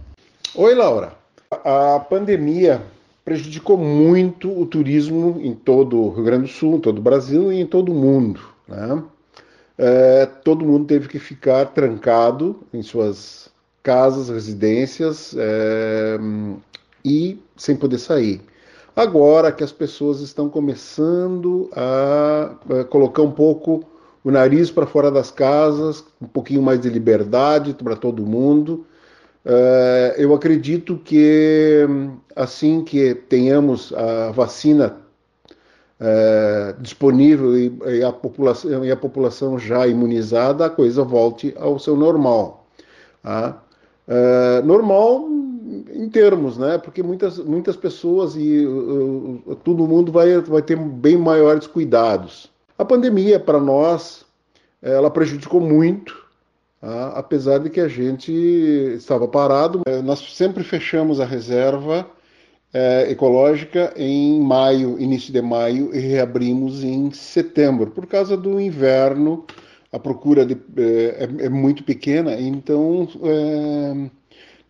Oi, 0.55 0.75
Laura. 0.75 1.13
A 1.51 1.99
pandemia 2.01 2.83
prejudicou 3.25 3.79
muito 3.79 4.51
o 4.51 4.67
turismo 4.67 5.41
em 5.41 5.55
todo 5.55 5.99
o 5.99 6.11
Rio 6.11 6.25
Grande 6.25 6.43
do 6.43 6.49
Sul, 6.49 6.77
em 6.77 6.81
todo 6.81 6.99
o 6.99 7.03
Brasil 7.03 7.51
e 7.51 7.61
em 7.61 7.67
todo 7.67 7.93
o 7.93 7.95
mundo. 7.95 8.41
Né? 8.69 9.03
É, 9.79 10.27
todo 10.27 10.67
mundo 10.67 10.85
teve 10.85 11.09
que 11.09 11.19
ficar 11.19 11.67
trancado 11.67 12.61
em 12.75 12.83
suas 12.83 13.49
casas, 13.83 14.29
residências 14.29 15.35
é, 15.39 16.19
e 17.03 17.39
sem 17.57 17.75
poder 17.75 17.99
sair. 17.99 18.43
Agora 18.95 19.51
que 19.51 19.65
as 19.65 19.73
pessoas 19.73 20.21
estão 20.21 20.49
começando 20.49 21.71
a, 21.75 22.55
a 22.81 22.85
colocar 22.85 23.23
um 23.23 23.31
pouco 23.31 23.85
o 24.27 24.31
nariz 24.31 24.71
para 24.71 24.87
fora 24.87 25.11
das 25.11 25.31
casas, 25.31 26.05
um 26.21 26.27
pouquinho 26.27 26.63
mais 26.63 26.81
de 26.81 26.89
liberdade 26.89 27.75
para 27.75 27.97
todo 27.97 28.27
mundo, 28.27 28.87
Uh, 29.47 30.11
eu 30.17 30.35
acredito 30.35 30.99
que 30.99 31.87
assim 32.35 32.83
que 32.83 33.15
tenhamos 33.15 33.93
a 33.93 34.33
vacina 34.33 34.97
uh, 36.01 36.83
disponível 36.83 37.57
e, 37.57 37.73
e, 37.87 38.03
a 38.03 38.11
população, 38.11 38.85
e 38.85 38.91
a 38.91 38.97
população 38.97 39.57
já 39.57 39.87
imunizada, 39.87 40.67
a 40.67 40.71
coisa 40.71 41.05
volte 41.05 41.55
ao 41.61 41.79
seu 41.79 41.97
normal. 41.97 42.67
Uh, 43.25 44.67
normal 44.67 45.29
em 45.95 46.09
termos, 46.09 46.59
né? 46.59 46.77
Porque 46.79 47.01
muitas, 47.01 47.39
muitas 47.39 47.77
pessoas 47.77 48.35
e 48.35 48.67
todo 49.63 49.87
mundo 49.87 50.11
vai, 50.11 50.41
vai 50.41 50.63
ter 50.63 50.77
bem 50.77 51.17
maiores 51.17 51.69
cuidados. 51.69 52.51
A 52.79 52.85
pandemia, 52.85 53.41
para 53.41 53.61
nós, 53.61 54.25
ela 54.83 55.11
prejudicou 55.11 55.61
muito 55.61 56.27
ah, 56.83 57.19
apesar 57.19 57.59
de 57.59 57.71
que 57.71 57.81
a 57.81 57.89
gente 57.89 58.31
estava 58.97 59.27
parado. 59.27 59.81
Eh, 59.87 60.03
nós 60.03 60.21
sempre 60.35 60.63
fechamos 60.63 61.21
a 61.21 61.25
reserva 61.25 62.09
é, 62.73 63.11
ecológica 63.11 63.93
em 63.97 64.41
maio, 64.41 65.01
início 65.01 65.33
de 65.33 65.41
maio, 65.43 65.95
e 65.95 65.99
reabrimos 65.99 66.85
em 66.85 67.11
setembro, 67.11 67.91
por 67.91 68.07
causa 68.07 68.37
do 68.37 68.61
inverno. 68.61 69.45
A 69.93 69.99
procura 69.99 70.45
de, 70.45 70.55
é, 70.77 71.47
é, 71.47 71.49
muito 71.49 71.83
pequena, 71.83 72.39
então 72.39 73.09
é, 73.23 74.11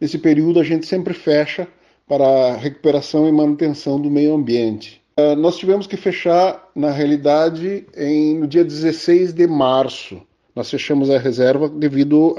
nesse 0.01 0.19
período 0.19 0.61
a 0.61 0.63
gente 0.63 0.87
sempre 0.87 1.15
fecha 1.15 1.67
para 2.07 2.55
recuperação 2.57 3.29
e 3.29 3.33
manutenção 3.33 4.01
do 4.01 4.11
meio 4.11 4.35
ambiente. 4.35 5.03
Nós 5.39 5.57
tivemos 5.57 5.87
que 5.87 5.97
fechar, 5.97 6.69
na 6.75 6.91
realidade, 6.91 7.87
em, 7.97 8.39
no 8.39 8.47
dia 8.47 8.63
16 8.65 9.33
de 9.33 9.47
março 9.47 10.21
nós 10.57 10.71
fechamos 10.71 11.11
a 11.11 11.19
reserva 11.19 11.69
devido 11.69 12.35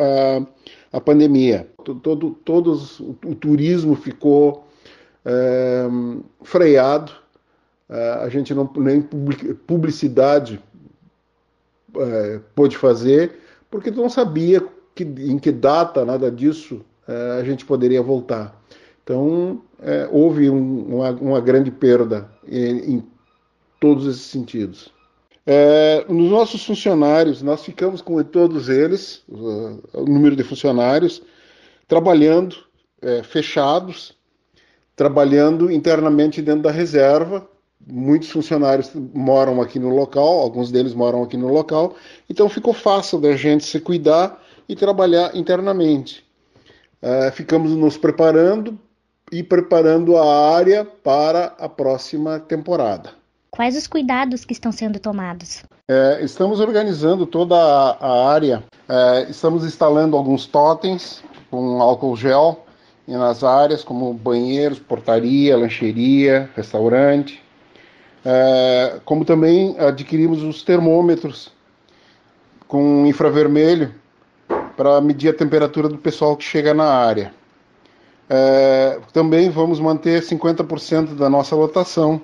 à, 0.91 0.99
pandemia. 0.99 1.69
Todo, 2.01 2.31
todos, 2.43 2.99
o, 2.99 3.15
o 3.23 3.35
turismo 3.35 3.95
ficou 3.95 4.65
é, 5.23 5.87
freado, 6.41 7.11
é, 7.87 8.09
a 8.23 8.29
gente 8.29 8.55
não 8.55 8.69
nem 8.75 9.01
publicidade 9.01 10.59
é, 11.95 12.39
pôde 12.55 12.75
fazer, 12.75 13.37
porque 13.69 13.91
não 13.91 14.09
sabia 14.09 14.65
que, 14.95 15.03
em 15.03 15.37
que 15.37 15.51
data 15.51 16.03
nada 16.03 16.31
disso 16.31 16.83
é, 17.07 17.39
a 17.39 17.43
gente 17.43 17.65
poderia 17.65 18.01
voltar. 18.01 18.59
Então, 19.03 19.61
houve 20.11 20.49
um, 20.49 20.97
uma, 20.97 21.11
uma, 21.11 21.39
grande 21.39 21.71
perda 21.71 22.29
em, 22.49 23.03
todos 23.79 24.07
esses 24.07 24.23
sentidos. 24.23 24.91
É, 25.45 26.05
nos 26.10 26.29
nossos 26.29 26.65
funcionários, 26.65 27.41
nós 27.41 27.63
ficamos 27.63 28.01
com 28.01 28.21
todos 28.23 28.67
eles, 28.69 29.23
o 29.29 30.05
número 30.05 30.36
de 30.36 30.43
funcionários, 30.43 31.21
trabalhando 31.88 32.57
é, 33.01 33.23
fechados, 33.23 34.17
trabalhando 34.95 35.71
internamente 35.71 36.41
dentro 36.41 36.63
da 36.63 36.71
reserva. 36.71 37.47
Muitos 37.86 38.29
funcionários 38.29 38.91
moram 39.13 39.62
aqui 39.62 39.79
no 39.79 39.95
local, 39.95 40.39
alguns 40.39 40.71
deles 40.71 40.93
moram 40.93 41.23
aqui 41.23 41.38
no 41.38 41.47
local, 41.47 41.95
então 42.29 42.49
ficou 42.49 42.73
fácil 42.73 43.19
da 43.19 43.33
gente 43.38 43.63
se 43.63 43.79
cuidar 43.79 44.43
e 44.67 44.75
trabalhar 44.75 45.33
internamente. 45.36 46.25
É, 47.01 47.31
ficamos 47.31 47.71
nos 47.71 47.97
preparando 47.97 48.77
e 49.31 49.43
preparando 49.43 50.17
a 50.17 50.55
área 50.55 50.85
para 50.85 51.53
a 51.59 51.67
próxima 51.67 52.39
temporada. 52.39 53.11
Quais 53.51 53.75
os 53.75 53.87
cuidados 53.87 54.45
que 54.45 54.53
estão 54.53 54.71
sendo 54.71 54.99
tomados? 54.99 55.63
É, 55.89 56.19
estamos 56.21 56.59
organizando 56.59 57.25
toda 57.25 57.55
a, 57.55 58.31
área, 58.31 58.63
é, 58.87 59.27
estamos 59.29 59.65
instalando 59.65 60.15
alguns 60.15 60.45
totens 60.45 61.23
com 61.49 61.81
álcool 61.81 62.15
gel 62.15 62.65
nas 63.07 63.43
áreas, 63.43 63.83
como 63.83 64.13
banheiros, 64.13 64.79
portaria, 64.79 65.57
lancheria, 65.57 66.49
restaurante. 66.55 67.41
É, 68.25 68.99
como 69.05 69.23
também 69.23 69.77
adquirimos 69.79 70.43
os 70.43 70.61
termômetros 70.61 71.51
com 72.67 73.05
infravermelho 73.05 73.95
para 74.75 74.99
medir 74.99 75.29
a 75.29 75.33
temperatura 75.33 75.87
do 75.87 75.97
pessoal 75.97 76.35
que 76.35 76.43
chega 76.43 76.73
na 76.73 76.85
área. 76.85 77.33
É, 78.29 78.99
também 79.13 79.49
vamos 79.49 79.79
manter 79.79 80.21
50% 80.21 81.15
da 81.15 81.29
nossa 81.29 81.55
lotação 81.55 82.21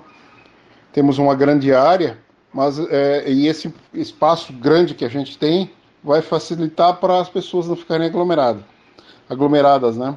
temos 0.94 1.18
uma 1.18 1.34
grande 1.34 1.74
área, 1.74 2.18
mas 2.52 2.78
é, 2.78 3.28
e 3.28 3.48
esse 3.48 3.74
espaço 3.92 4.52
grande 4.52 4.94
que 4.94 5.04
a 5.04 5.08
gente 5.08 5.36
tem 5.36 5.68
vai 6.04 6.22
facilitar 6.22 6.98
para 7.00 7.20
as 7.20 7.28
pessoas 7.28 7.66
não 7.66 7.74
ficarem 7.74 8.06
aglomeradas, 8.06 8.62
aglomeradas, 9.28 9.96
né? 9.96 10.16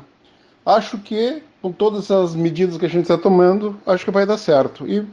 Acho 0.63 1.00
que 1.00 1.41
com 1.63 1.71
todas 1.71 2.12
as 2.12 2.36
medidas 2.36 2.78
que 2.78 2.86
a 2.86 2.89
gente 2.89 3.02
está 3.02 3.17
tomando, 3.17 3.76
acho 3.88 4.06
que 4.06 4.12
vai 4.12 4.23
dar 4.23 4.38
certo 4.38 4.88
e 4.88 5.04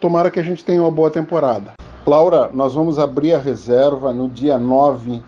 tomara 0.00 0.28
que 0.28 0.40
a 0.40 0.42
gente 0.42 0.64
tenha 0.64 0.82
uma 0.82 0.90
boa 0.90 1.08
temporada. 1.08 1.74
Laura, 2.04 2.50
nós 2.52 2.74
vamos 2.74 2.98
abrir 2.98 3.34
a 3.34 3.38
reserva 3.38 4.12
no 4.12 4.28
dia 4.28 4.58
9 4.58 5.22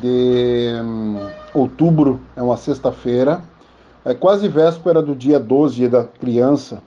de 0.00 0.72
hum, 0.82 1.20
outubro, 1.54 2.20
é 2.34 2.42
uma 2.42 2.56
sexta-feira, 2.56 3.44
é 4.06 4.14
quase 4.14 4.46
véspera 4.46 5.02
do 5.02 5.16
dia 5.16 5.38
12, 5.38 5.74
dia 5.74 5.90
da 5.90 6.04
criança. 6.04 6.80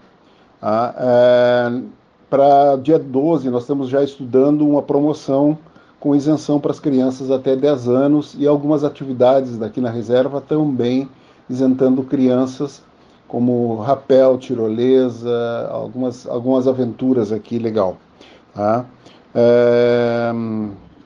Tá? 0.61 0.95
É, 0.97 1.81
para 2.29 2.77
dia 2.77 2.97
12, 2.97 3.49
nós 3.49 3.63
estamos 3.63 3.89
já 3.89 4.01
estudando 4.01 4.65
uma 4.67 4.81
promoção 4.81 5.57
com 5.99 6.15
isenção 6.15 6.61
para 6.61 6.71
as 6.71 6.79
crianças 6.79 7.29
até 7.29 7.57
10 7.57 7.89
anos 7.89 8.35
e 8.39 8.47
algumas 8.47 8.85
atividades 8.85 9.57
daqui 9.57 9.81
na 9.81 9.89
reserva 9.89 10.39
também 10.39 11.09
isentando 11.49 12.03
crianças, 12.03 12.81
como 13.27 13.75
rapel, 13.75 14.37
tirolesa, 14.37 15.67
algumas, 15.69 16.25
algumas 16.25 16.67
aventuras 16.67 17.33
aqui 17.33 17.59
legal. 17.59 17.97
Tá? 18.55 18.85
É, 19.35 20.31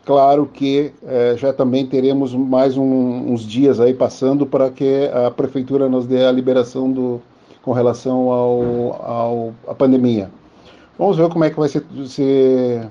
claro 0.06 0.50
que 0.52 0.94
é, 1.06 1.36
já 1.38 1.54
também 1.54 1.86
teremos 1.86 2.34
mais 2.34 2.78
um, 2.78 3.32
uns 3.32 3.46
dias 3.46 3.80
aí 3.80 3.94
passando 3.94 4.46
para 4.46 4.70
que 4.70 5.10
a 5.13 5.32
prefeitura 5.32 5.89
nos 5.89 6.06
dê 6.06 6.26
a 6.26 6.32
liberação 6.32 6.92
do, 6.92 7.22
com 7.62 7.72
relação 7.72 8.30
ao, 8.30 9.02
ao, 9.02 9.54
à 9.68 9.74
pandemia. 9.74 10.30
Vamos 10.98 11.18
ver 11.18 11.30
como 11.30 11.44
é 11.44 11.50
que 11.50 11.60
vai 11.60 11.70
ser, 11.70 11.84
se, 12.06 12.82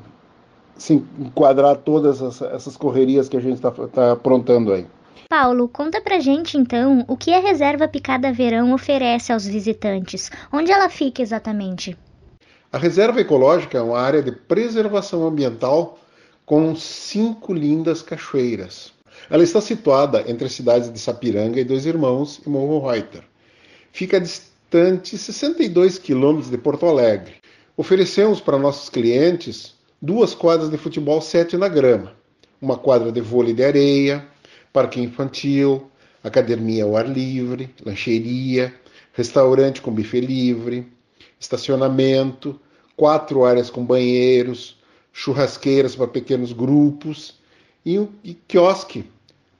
se 0.76 0.94
enquadrar 1.18 1.76
todas 1.76 2.20
essas, 2.20 2.42
essas 2.52 2.76
correrias 2.76 3.28
que 3.28 3.36
a 3.36 3.40
gente 3.40 3.54
está 3.54 3.70
tá 3.70 4.12
aprontando 4.12 4.72
aí. 4.72 4.86
Paulo, 5.28 5.66
conta 5.68 6.00
pra 6.00 6.20
gente 6.20 6.58
então 6.58 7.04
o 7.08 7.16
que 7.16 7.32
a 7.32 7.40
Reserva 7.40 7.88
Picada 7.88 8.32
Verão 8.32 8.74
oferece 8.74 9.32
aos 9.32 9.46
visitantes. 9.46 10.30
Onde 10.52 10.70
ela 10.70 10.90
fica 10.90 11.22
exatamente? 11.22 11.96
A 12.70 12.78
Reserva 12.78 13.20
Ecológica 13.20 13.78
é 13.78 13.82
uma 13.82 13.98
área 13.98 14.22
de 14.22 14.32
preservação 14.32 15.26
ambiental 15.26 15.98
com 16.44 16.74
cinco 16.74 17.52
lindas 17.52 18.02
cachoeiras. 18.02 18.92
Ela 19.30 19.42
está 19.42 19.60
situada 19.60 20.24
entre 20.28 20.46
as 20.46 20.52
cidades 20.52 20.92
de 20.92 20.98
Sapiranga 20.98 21.60
e 21.60 21.64
Dois 21.64 21.86
Irmãos 21.86 22.40
e 22.44 22.48
Morro 22.48 22.90
Reuter. 22.90 23.22
Fica 23.92 24.20
distante 24.20 25.16
62 25.16 25.98
quilômetros 25.98 26.50
de 26.50 26.58
Porto 26.58 26.86
Alegre 26.86 27.42
Oferecemos 27.74 28.38
para 28.38 28.58
nossos 28.58 28.90
clientes 28.90 29.74
duas 30.00 30.34
quadras 30.34 30.68
de 30.68 30.76
futebol 30.76 31.22
7 31.22 31.56
na 31.56 31.68
grama, 31.68 32.14
uma 32.60 32.76
quadra 32.76 33.10
de 33.10 33.22
vôlei 33.22 33.54
de 33.54 33.64
areia, 33.64 34.28
parque 34.70 35.00
infantil, 35.00 35.90
academia 36.22 36.84
ao 36.84 36.98
ar 36.98 37.08
livre, 37.08 37.74
lancheria, 37.82 38.74
restaurante 39.14 39.80
com 39.80 39.90
buffet 39.90 40.20
livre, 40.20 40.86
estacionamento, 41.40 42.60
quatro 42.94 43.42
áreas 43.42 43.70
com 43.70 43.82
banheiros, 43.82 44.78
churrasqueiras 45.12 45.94
para 45.94 46.06
pequenos 46.08 46.52
grupos 46.52 47.38
e 47.84 47.98
um 47.98 48.08
quiosque 48.48 49.04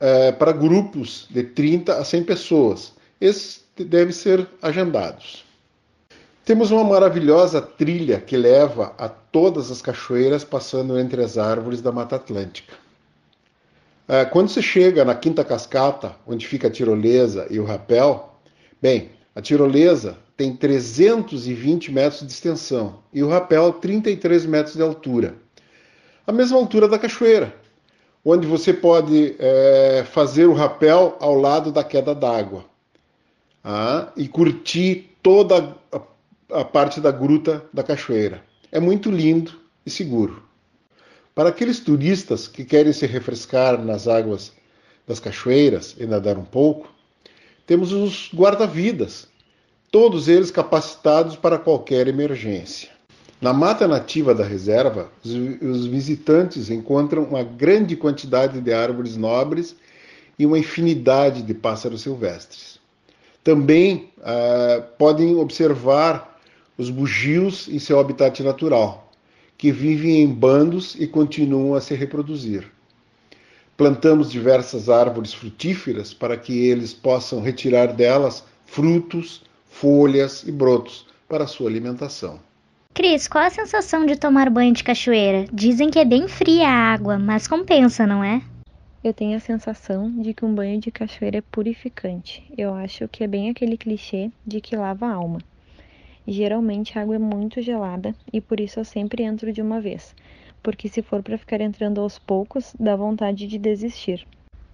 é, 0.01 0.33
para 0.33 0.53
grupos 0.53 1.27
de 1.31 1.43
30 1.43 1.99
a 1.99 2.05
100 2.05 2.25
pessoas. 2.25 2.93
Esses 3.21 3.63
devem 3.77 4.13
ser 4.13 4.49
agendados. 4.61 5.45
Temos 6.45 6.73
uma 6.73 6.83
maravilhosa 6.83 7.63
trilha 7.63 8.21
que 8.21 8.37
leva 8.37 8.95
a 8.99 9.09
todas 9.09 9.71
as 9.71 9.81
cachoeiras 9.81 10.43
passando 10.43 10.99
entre 10.99 11.23
as 11.23 11.39
árvores 11.39 11.81
da 11.81 11.93
Mata 11.93 12.17
Atlântica. 12.17 12.75
É, 14.09 14.25
quando 14.25 14.49
você 14.49 14.61
chega 14.61 15.05
na 15.05 15.15
Quinta 15.15 15.45
Cascata, 15.45 16.17
onde 16.27 16.47
fica 16.47 16.67
a 16.67 16.71
tirolesa 16.71 17.47
e 17.49 17.61
o 17.61 17.65
rapel, 17.65 18.37
bem, 18.81 19.11
a 19.35 19.41
tirolesa 19.41 20.19
tem 20.37 20.57
320 20.57 21.93
metros 21.93 22.27
de 22.27 22.33
extensão 22.33 22.99
e 23.13 23.23
o 23.23 23.29
rapel 23.29 23.75
33 23.75 24.45
metros 24.45 24.75
de 24.75 24.83
altura. 24.83 25.37
A 26.27 26.33
mesma 26.33 26.59
altura 26.59 26.89
da 26.89 26.99
cachoeira, 26.99 27.55
onde 28.25 28.47
você 28.47 28.73
pode 28.73 29.35
é, 29.39 30.05
fazer 30.11 30.47
o 30.47 30.55
rapel 30.55 31.17
ao 31.21 31.35
lado 31.35 31.73
da 31.73 31.83
queda 31.83 32.15
d'água 32.15 32.65
ah, 33.65 34.13
e 34.17 34.29
curtir 34.29 35.17
toda 35.23 35.77
a 35.91 36.01
a 36.53 36.65
parte 36.65 37.01
da 37.01 37.11
gruta 37.11 37.65
da 37.73 37.83
cachoeira. 37.83 38.43
É 38.71 38.79
muito 38.79 39.11
lindo 39.11 39.53
e 39.85 39.91
seguro. 39.91 40.43
Para 41.35 41.49
aqueles 41.49 41.81
turistas 41.81 42.47
que 42.47 42.65
querem 42.65 42.93
se 42.93 43.07
refrescar 43.07 43.83
nas 43.83 44.07
águas 44.07 44.53
das 45.07 45.19
cachoeiras 45.19 45.97
e 45.99 46.07
nadar 46.07 46.37
um 46.37 46.45
pouco, 46.45 46.93
temos 47.67 47.93
os 47.93 48.31
guarda-vidas, 48.35 49.27
todos 49.91 50.29
eles 50.29 50.51
capacitados 50.51 51.37
para 51.37 51.59
qualquer 51.59 52.07
emergência. 52.07 52.91
Na 53.43 53.53
mata 53.53 53.89
nativa 53.89 54.33
da 54.33 54.45
reserva, 54.45 55.11
os 55.25 55.85
visitantes 55.87 56.71
encontram 56.71 57.25
uma 57.25 57.43
grande 57.43 57.97
quantidade 57.97 58.61
de 58.61 58.73
árvores 58.73 59.17
nobres 59.17 59.75
e 60.39 60.47
uma 60.47 60.61
infinidade 60.61 61.43
de 61.43 61.53
pássaros 61.53 62.03
silvestres. 62.03 62.79
Também 63.43 64.13
uh, 64.19 64.83
podem 64.97 65.35
observar 65.35 66.41
os 66.79 66.89
bugios 66.89 67.67
em 67.67 67.81
seu 67.81 67.99
habitat 67.99 68.41
natural, 68.45 69.11
que 69.59 69.73
vivem 69.73 70.23
em 70.23 70.29
bandos 70.29 70.95
e 70.97 71.09
continuam 71.09 71.75
a 71.75 71.81
se 71.81 71.97
reproduzir. 71.97 72.71
Plantamos 73.77 74.31
diversas 74.31 74.89
árvores 74.89 75.35
frutíferas 75.35 76.15
para 76.15 76.37
que 76.37 76.69
eles 76.69 76.95
possam 76.95 77.41
retirar 77.41 77.89
delas 77.89 78.45
frutos, 78.67 79.43
folhas 79.69 80.45
e 80.47 80.53
brotos 80.53 81.09
para 81.29 81.49
sua 81.49 81.69
alimentação. 81.69 82.39
Cris, 82.95 83.27
qual 83.27 83.47
a 83.47 83.49
sensação 83.49 84.05
de 84.05 84.17
tomar 84.17 84.51
banho 84.51 84.75
de 84.75 84.85
cachoeira? 84.85 85.47
Dizem 85.51 85.89
que 85.89 85.99
é 85.99 86.05
bem 86.05 86.29
fria 86.29 86.69
a 86.69 86.93
água, 86.93 87.19
mas 87.19 87.49
compensa, 87.49 88.07
não 88.07 88.23
é? 88.23 88.43
Eu 89.03 89.15
tenho 89.15 89.35
a 89.35 89.41
sensação 89.41 90.11
de 90.21 90.35
que 90.35 90.45
um 90.45 90.55
banho 90.55 90.79
de 90.79 90.91
cachoeira 90.91 91.39
é 91.39 91.41
purificante. 91.41 92.45
Eu 92.57 92.75
acho 92.75 93.09
que 93.09 93.25
é 93.25 93.27
bem 93.27 93.49
aquele 93.49 93.79
clichê 93.79 94.31
de 94.47 94.61
que 94.61 94.77
lava 94.77 95.07
a 95.07 95.15
alma. 95.15 95.39
Geralmente 96.29 96.99
a 96.99 97.01
água 97.01 97.15
é 97.15 97.19
muito 97.19 97.63
gelada 97.63 98.15
e 98.31 98.43
por 98.43 98.61
isso 98.61 98.79
eu 98.79 98.85
sempre 98.85 99.23
entro 99.23 99.51
de 99.55 99.63
uma 99.63 99.81
vez, 99.81 100.15
porque 100.63 100.87
se 100.87 101.01
for 101.01 101.23
para 101.23 101.39
ficar 101.39 101.63
entrando 101.63 101.99
aos 101.99 102.19
poucos, 102.19 102.77
dá 102.79 102.95
vontade 102.95 103.47
de 103.47 103.57
desistir. 103.57 104.27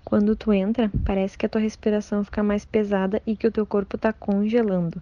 Quando 0.05 0.35
tu 0.35 0.53
entra, 0.53 0.91
parece 1.07 1.39
que 1.39 1.47
a 1.47 1.49
tua 1.49 1.61
respiração 1.61 2.25
fica 2.25 2.43
mais 2.43 2.65
pesada 2.65 3.23
e 3.25 3.37
que 3.37 3.47
o 3.47 3.53
teu 3.53 3.65
corpo 3.65 3.95
está 3.95 4.13
congelando 4.13 4.99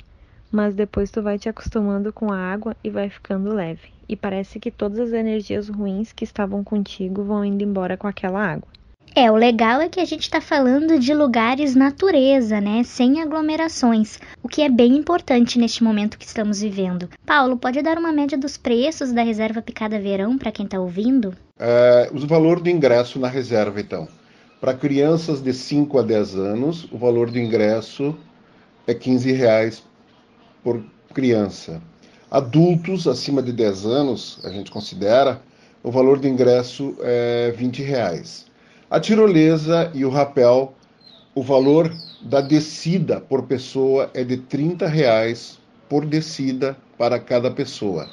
mas 0.51 0.75
depois 0.75 1.11
tu 1.11 1.23
vai 1.23 1.39
te 1.39 1.49
acostumando 1.49 2.13
com 2.13 2.33
a 2.33 2.39
água 2.39 2.77
e 2.83 2.91
vai 2.91 3.09
ficando 3.09 3.55
leve. 3.55 3.89
E 4.09 4.15
parece 4.15 4.61
que 4.61 4.71
todas 4.71 4.99
as 4.99 5.13
energias 5.13 5.69
ruins 5.69 6.13
que 6.13 6.25
estavam 6.25 6.63
contigo 6.63 7.25
vão 7.25 7.45
indo 7.45 7.65
embora 7.65 7.97
com 7.97 8.07
aquela 8.07 8.41
água. 8.41 8.69
É, 9.15 9.31
o 9.31 9.35
legal 9.35 9.81
é 9.81 9.89
que 9.89 9.99
a 9.99 10.05
gente 10.05 10.25
está 10.25 10.43
falando 10.43 10.99
de 10.99 11.15
lugares 11.15 11.75
natureza, 11.75 12.61
né? 12.61 12.83
Sem 12.85 13.23
aglomerações, 13.23 14.19
o 14.43 14.49
que 14.49 14.61
é 14.61 14.69
bem 14.69 14.95
importante 14.95 15.59
neste 15.59 15.83
momento 15.83 16.19
que 16.19 16.27
estamos 16.27 16.61
vivendo. 16.61 17.09
Paulo, 17.25 17.57
pode 17.57 17.81
dar 17.81 17.97
uma 17.97 18.13
média 18.13 18.37
dos 18.37 18.59
preços 18.59 19.13
da 19.13 19.23
reserva 19.23 19.63
Picada 19.63 19.99
Verão 19.99 20.37
para 20.37 20.53
quem 20.53 20.67
está 20.67 20.79
ouvindo? 20.79 21.35
É, 21.59 22.11
o 22.13 22.27
valor 22.27 22.61
do 22.61 22.69
ingresso 22.69 23.19
na 23.19 23.29
reserva, 23.29 23.81
então. 23.81 24.07
Para 24.61 24.75
crianças 24.75 25.41
de 25.41 25.55
5 25.55 25.99
a 25.99 26.03
10 26.03 26.35
anos, 26.35 26.93
o 26.93 26.99
valor 26.99 27.31
do 27.31 27.39
ingresso 27.39 28.15
é 28.87 28.93
15 28.93 29.33
reais 29.33 29.83
por 30.66 30.83
criança. 31.14 31.81
Adultos 32.29 33.07
acima 33.07 33.40
de 33.40 33.52
10 33.52 33.87
anos, 33.87 34.40
a 34.42 34.50
gente 34.50 34.68
considera, 34.68 35.40
o 35.81 35.92
valor 35.92 36.18
do 36.18 36.26
ingresso 36.26 36.96
é 37.02 37.55
20 37.57 37.85
reais. 37.85 38.46
A 38.90 38.98
tirolesa 38.98 39.92
e 39.94 40.05
o 40.05 40.11
rapel, 40.11 40.74
o 41.37 41.40
valor 41.40 41.94
da 42.20 42.40
descida 42.40 43.20
por 43.20 43.44
pessoa 43.44 44.11
é 44.12 44.24
de 44.24 44.38
30 44.38 44.88
reais 44.88 45.61
por 45.88 46.05
descida 46.05 46.76
para 46.98 47.20
cada 47.20 47.48
pessoa. 47.48 48.11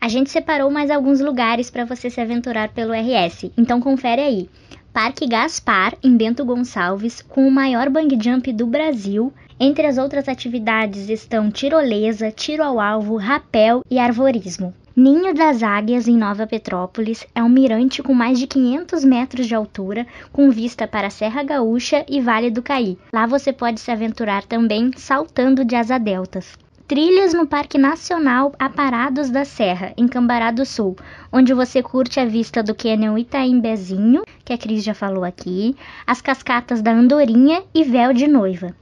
A 0.00 0.06
gente 0.06 0.30
separou 0.30 0.70
mais 0.70 0.92
alguns 0.92 1.18
lugares 1.18 1.72
para 1.72 1.84
você 1.84 2.08
se 2.08 2.20
aventurar 2.20 2.68
pelo 2.68 2.92
RS, 2.92 3.50
então 3.58 3.80
confere 3.80 4.22
aí. 4.22 4.48
Parque 4.96 5.26
Gaspar, 5.26 5.94
em 6.02 6.16
Bento 6.16 6.42
Gonçalves, 6.42 7.20
com 7.20 7.46
o 7.46 7.50
maior 7.50 7.90
bang 7.90 8.18
jump 8.18 8.50
do 8.50 8.66
Brasil, 8.66 9.30
entre 9.60 9.86
as 9.86 9.98
outras 9.98 10.26
atividades 10.26 11.10
estão 11.10 11.50
tirolesa, 11.50 12.30
tiro 12.30 12.62
ao 12.62 12.80
alvo, 12.80 13.16
rapel 13.16 13.82
e 13.90 13.98
arvorismo. 13.98 14.72
Ninho 14.96 15.34
das 15.34 15.62
Águias, 15.62 16.08
em 16.08 16.16
Nova 16.16 16.46
Petrópolis, 16.46 17.26
é 17.34 17.42
um 17.42 17.48
mirante 17.50 18.02
com 18.02 18.14
mais 18.14 18.38
de 18.38 18.46
500 18.46 19.04
metros 19.04 19.46
de 19.46 19.54
altura, 19.54 20.06
com 20.32 20.50
vista 20.50 20.88
para 20.88 21.10
Serra 21.10 21.42
Gaúcha 21.42 22.02
e 22.08 22.18
Vale 22.18 22.50
do 22.50 22.62
Caí. 22.62 22.96
Lá 23.12 23.26
você 23.26 23.52
pode 23.52 23.80
se 23.80 23.90
aventurar 23.90 24.44
também 24.44 24.92
saltando 24.96 25.62
de 25.62 25.76
asa 25.76 25.98
deltas. 25.98 26.56
Trilhas 26.88 27.34
no 27.34 27.48
Parque 27.48 27.76
Nacional 27.76 28.52
Aparados 28.60 29.28
da 29.28 29.44
Serra, 29.44 29.92
em 29.96 30.06
Cambará 30.06 30.52
do 30.52 30.64
Sul, 30.64 30.94
onde 31.32 31.52
você 31.52 31.82
curte 31.82 32.20
a 32.20 32.24
vista 32.24 32.62
do 32.62 32.76
Canyon 32.76 33.18
Itaimbezinho, 33.18 34.22
que 34.44 34.52
a 34.52 34.58
Cris 34.58 34.84
já 34.84 34.94
falou 34.94 35.24
aqui, 35.24 35.74
as 36.06 36.22
cascatas 36.22 36.80
da 36.80 36.92
Andorinha 36.92 37.64
e 37.74 37.82
Véu 37.82 38.12
de 38.12 38.28
Noiva 38.28 38.72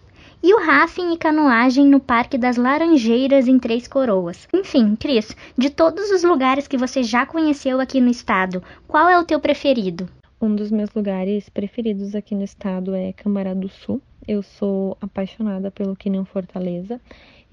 e 0.43 0.53
o 0.53 0.61
rafting 0.63 1.15
e 1.15 1.17
canoagem 1.17 1.87
no 1.87 1.99
Parque 1.99 2.37
das 2.37 2.59
Laranjeiras 2.59 3.49
em 3.49 3.59
Três 3.59 3.89
Coroas. 3.89 4.47
Enfim, 4.53 4.95
Cris, 4.95 5.35
de 5.57 5.71
todos 5.71 6.11
os 6.11 6.23
lugares 6.23 6.69
que 6.69 6.77
você 6.77 7.03
já 7.03 7.25
conheceu 7.25 7.81
aqui 7.81 7.99
no 8.03 8.11
estado, 8.11 8.63
qual 8.87 9.09
é 9.09 9.19
o 9.19 9.25
teu 9.25 9.41
preferido? 9.41 10.07
Um 10.39 10.55
dos 10.55 10.71
meus 10.71 10.93
lugares 10.93 11.49
preferidos 11.49 12.15
aqui 12.15 12.35
no 12.35 12.45
estado 12.45 12.95
é 12.95 13.15
Camará 13.15 13.55
do 13.55 13.71
Sul. 13.71 14.03
Eu 14.29 14.43
sou 14.43 14.97
apaixonada 15.01 15.71
pelo 15.71 15.97
Canyon 15.97 16.27
Fortaleza. 16.27 17.01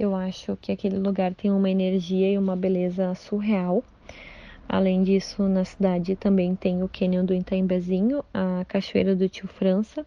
Eu 0.02 0.16
acho 0.16 0.58
que 0.58 0.72
aquele 0.72 0.98
lugar 0.98 1.32
tem 1.36 1.52
uma 1.52 1.70
energia 1.70 2.32
e 2.32 2.36
uma 2.36 2.56
beleza 2.56 3.14
surreal. 3.14 3.84
Além 4.68 5.04
disso, 5.04 5.44
na 5.44 5.64
cidade 5.64 6.16
também 6.16 6.56
tem 6.56 6.82
o 6.82 6.90
Canyon 6.90 7.24
do 7.24 7.36
Itaimbezinho, 7.36 8.26
a 8.34 8.66
Cachoeira 8.68 9.16
do 9.16 9.30
Tio 9.30 9.48
França, 9.48 10.04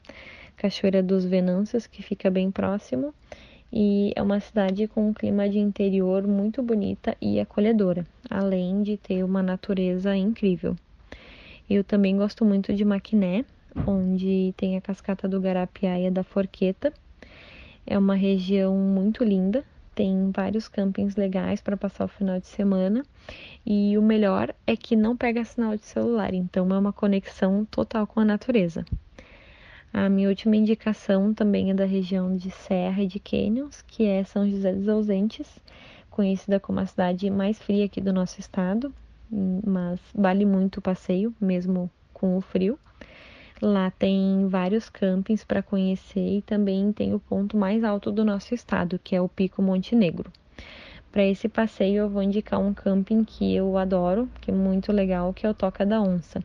Cachoeira 0.57 1.01
dos 1.01 1.25
Venâncios, 1.25 1.87
que 1.87 2.03
fica 2.03 2.29
bem 2.29 2.51
próximo, 2.51 3.15
e 3.73 4.13
é 4.17 4.21
uma 4.21 4.41
cidade 4.41 4.89
com 4.89 5.11
um 5.11 5.15
clima 5.15 5.49
de 5.49 5.61
interior 5.61 6.27
muito 6.27 6.61
bonita 6.61 7.17
e 7.23 7.39
acolhedora, 7.39 8.05
além 8.29 8.83
de 8.83 8.97
ter 8.97 9.23
uma 9.23 9.45
natureza 9.45 10.17
incrível. 10.17 10.75
Eu 11.71 11.85
também 11.85 12.17
gosto 12.17 12.45
muito 12.45 12.75
de 12.75 12.85
Maquiné, 12.85 13.45
onde 13.87 14.53
tem 14.57 14.77
a 14.77 14.81
cascata 14.81 15.29
do 15.29 15.41
Garapiaia 15.41 16.11
da 16.11 16.25
Forqueta. 16.25 16.93
É 17.87 17.97
uma 17.97 18.17
região 18.17 18.75
muito 18.77 19.23
linda, 19.23 19.65
tem 19.95 20.31
vários 20.31 20.69
campings 20.69 21.17
legais 21.17 21.61
para 21.61 21.77
passar 21.77 22.05
o 22.05 22.09
final 22.09 22.41
de 22.41 22.47
semana. 22.47 23.05
E 23.65 23.97
o 23.97 24.03
melhor 24.03 24.55
é 24.67 24.77
que 24.77 24.97
não 24.97 25.17
pega 25.17 25.45
sinal 25.45 25.77
de 25.77 25.87
celular, 25.87 26.35
então 26.35 26.69
é 26.75 26.79
uma 26.79 26.93
conexão 26.93 27.65
total 27.65 28.07
com 28.07 28.21
a 28.21 28.25
natureza. 28.25 28.85
A 29.93 30.09
minha 30.09 30.29
última 30.29 30.57
indicação 30.57 31.33
também 31.33 31.71
é 31.71 31.75
da 31.75 31.85
região 31.85 32.37
de 32.37 32.51
Serra 32.51 33.03
e 33.03 33.07
de 33.07 33.21
Canyons, 33.21 33.81
que 33.83 34.05
é 34.05 34.25
São 34.25 34.51
José 34.51 34.73
dos 34.73 34.89
Ausentes, 34.89 35.49
conhecida 36.11 36.59
como 36.59 36.81
a 36.81 36.87
cidade 36.87 37.31
mais 37.31 37.61
fria 37.61 37.85
aqui 37.85 38.01
do 38.01 38.13
nosso 38.13 38.41
estado, 38.41 38.93
mas 39.31 40.01
vale 40.13 40.45
muito 40.45 40.79
o 40.79 40.83
passeio, 40.83 41.33
mesmo 41.41 41.89
com 42.13 42.37
o 42.37 42.41
frio. 42.41 42.79
Lá 43.66 43.90
tem 43.90 44.46
vários 44.46 44.90
campings 44.90 45.42
para 45.42 45.62
conhecer 45.62 46.37
e 46.37 46.42
também 46.42 46.92
tem 46.92 47.14
o 47.14 47.18
ponto 47.18 47.57
mais 47.57 47.83
alto 47.83 48.12
do 48.12 48.22
nosso 48.22 48.55
estado, 48.55 49.00
que 49.03 49.16
é 49.16 49.22
o 49.22 49.27
Pico 49.27 49.62
Monte 49.62 49.96
Negro. 49.96 50.31
Para 51.11 51.24
esse 51.24 51.48
passeio 51.48 52.03
eu 52.03 52.11
vou 52.11 52.22
indicar 52.22 52.61
um 52.61 52.74
camping 52.74 53.24
que 53.24 53.57
eu 53.57 53.79
adoro, 53.79 54.29
que 54.38 54.50
é 54.50 54.55
muito 54.55 54.92
legal, 54.92 55.33
que 55.33 55.46
é 55.46 55.48
o 55.48 55.55
Toca 55.55 55.87
da 55.87 55.98
Onça. 55.98 56.44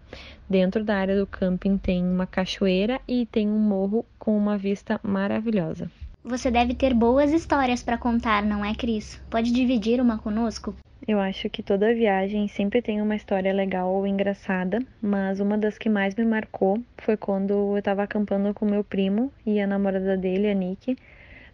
Dentro 0.49 0.81
da 0.81 0.95
área 0.95 1.19
do 1.19 1.27
camping 1.27 1.77
tem 1.77 2.01
uma 2.01 2.25
cachoeira 2.25 3.01
e 3.05 3.25
tem 3.25 3.49
um 3.49 3.59
morro 3.59 4.05
com 4.17 4.37
uma 4.37 4.57
vista 4.57 4.97
maravilhosa. 5.03 5.91
Você 6.23 6.49
deve 6.49 6.73
ter 6.73 6.93
boas 6.93 7.33
histórias 7.33 7.83
para 7.83 7.97
contar, 7.97 8.43
não 8.45 8.63
é, 8.63 8.73
Cris? 8.73 9.21
Pode 9.29 9.51
dividir 9.51 9.99
uma 9.99 10.17
conosco? 10.17 10.73
Eu 11.09 11.19
acho 11.19 11.49
que 11.49 11.63
toda 11.63 11.91
viagem 11.91 12.47
sempre 12.47 12.83
tem 12.83 13.01
uma 13.01 13.15
história 13.15 13.51
legal 13.51 13.91
ou 13.91 14.05
engraçada, 14.05 14.77
mas 15.01 15.39
uma 15.39 15.57
das 15.57 15.75
que 15.75 15.89
mais 15.89 16.13
me 16.13 16.23
marcou 16.23 16.79
foi 16.99 17.17
quando 17.17 17.49
eu 17.49 17.79
estava 17.79 18.03
acampando 18.03 18.53
com 18.53 18.63
meu 18.63 18.83
primo 18.83 19.33
e 19.43 19.59
a 19.59 19.65
namorada 19.65 20.15
dele, 20.15 20.47
a 20.47 20.53
Nick, 20.53 20.95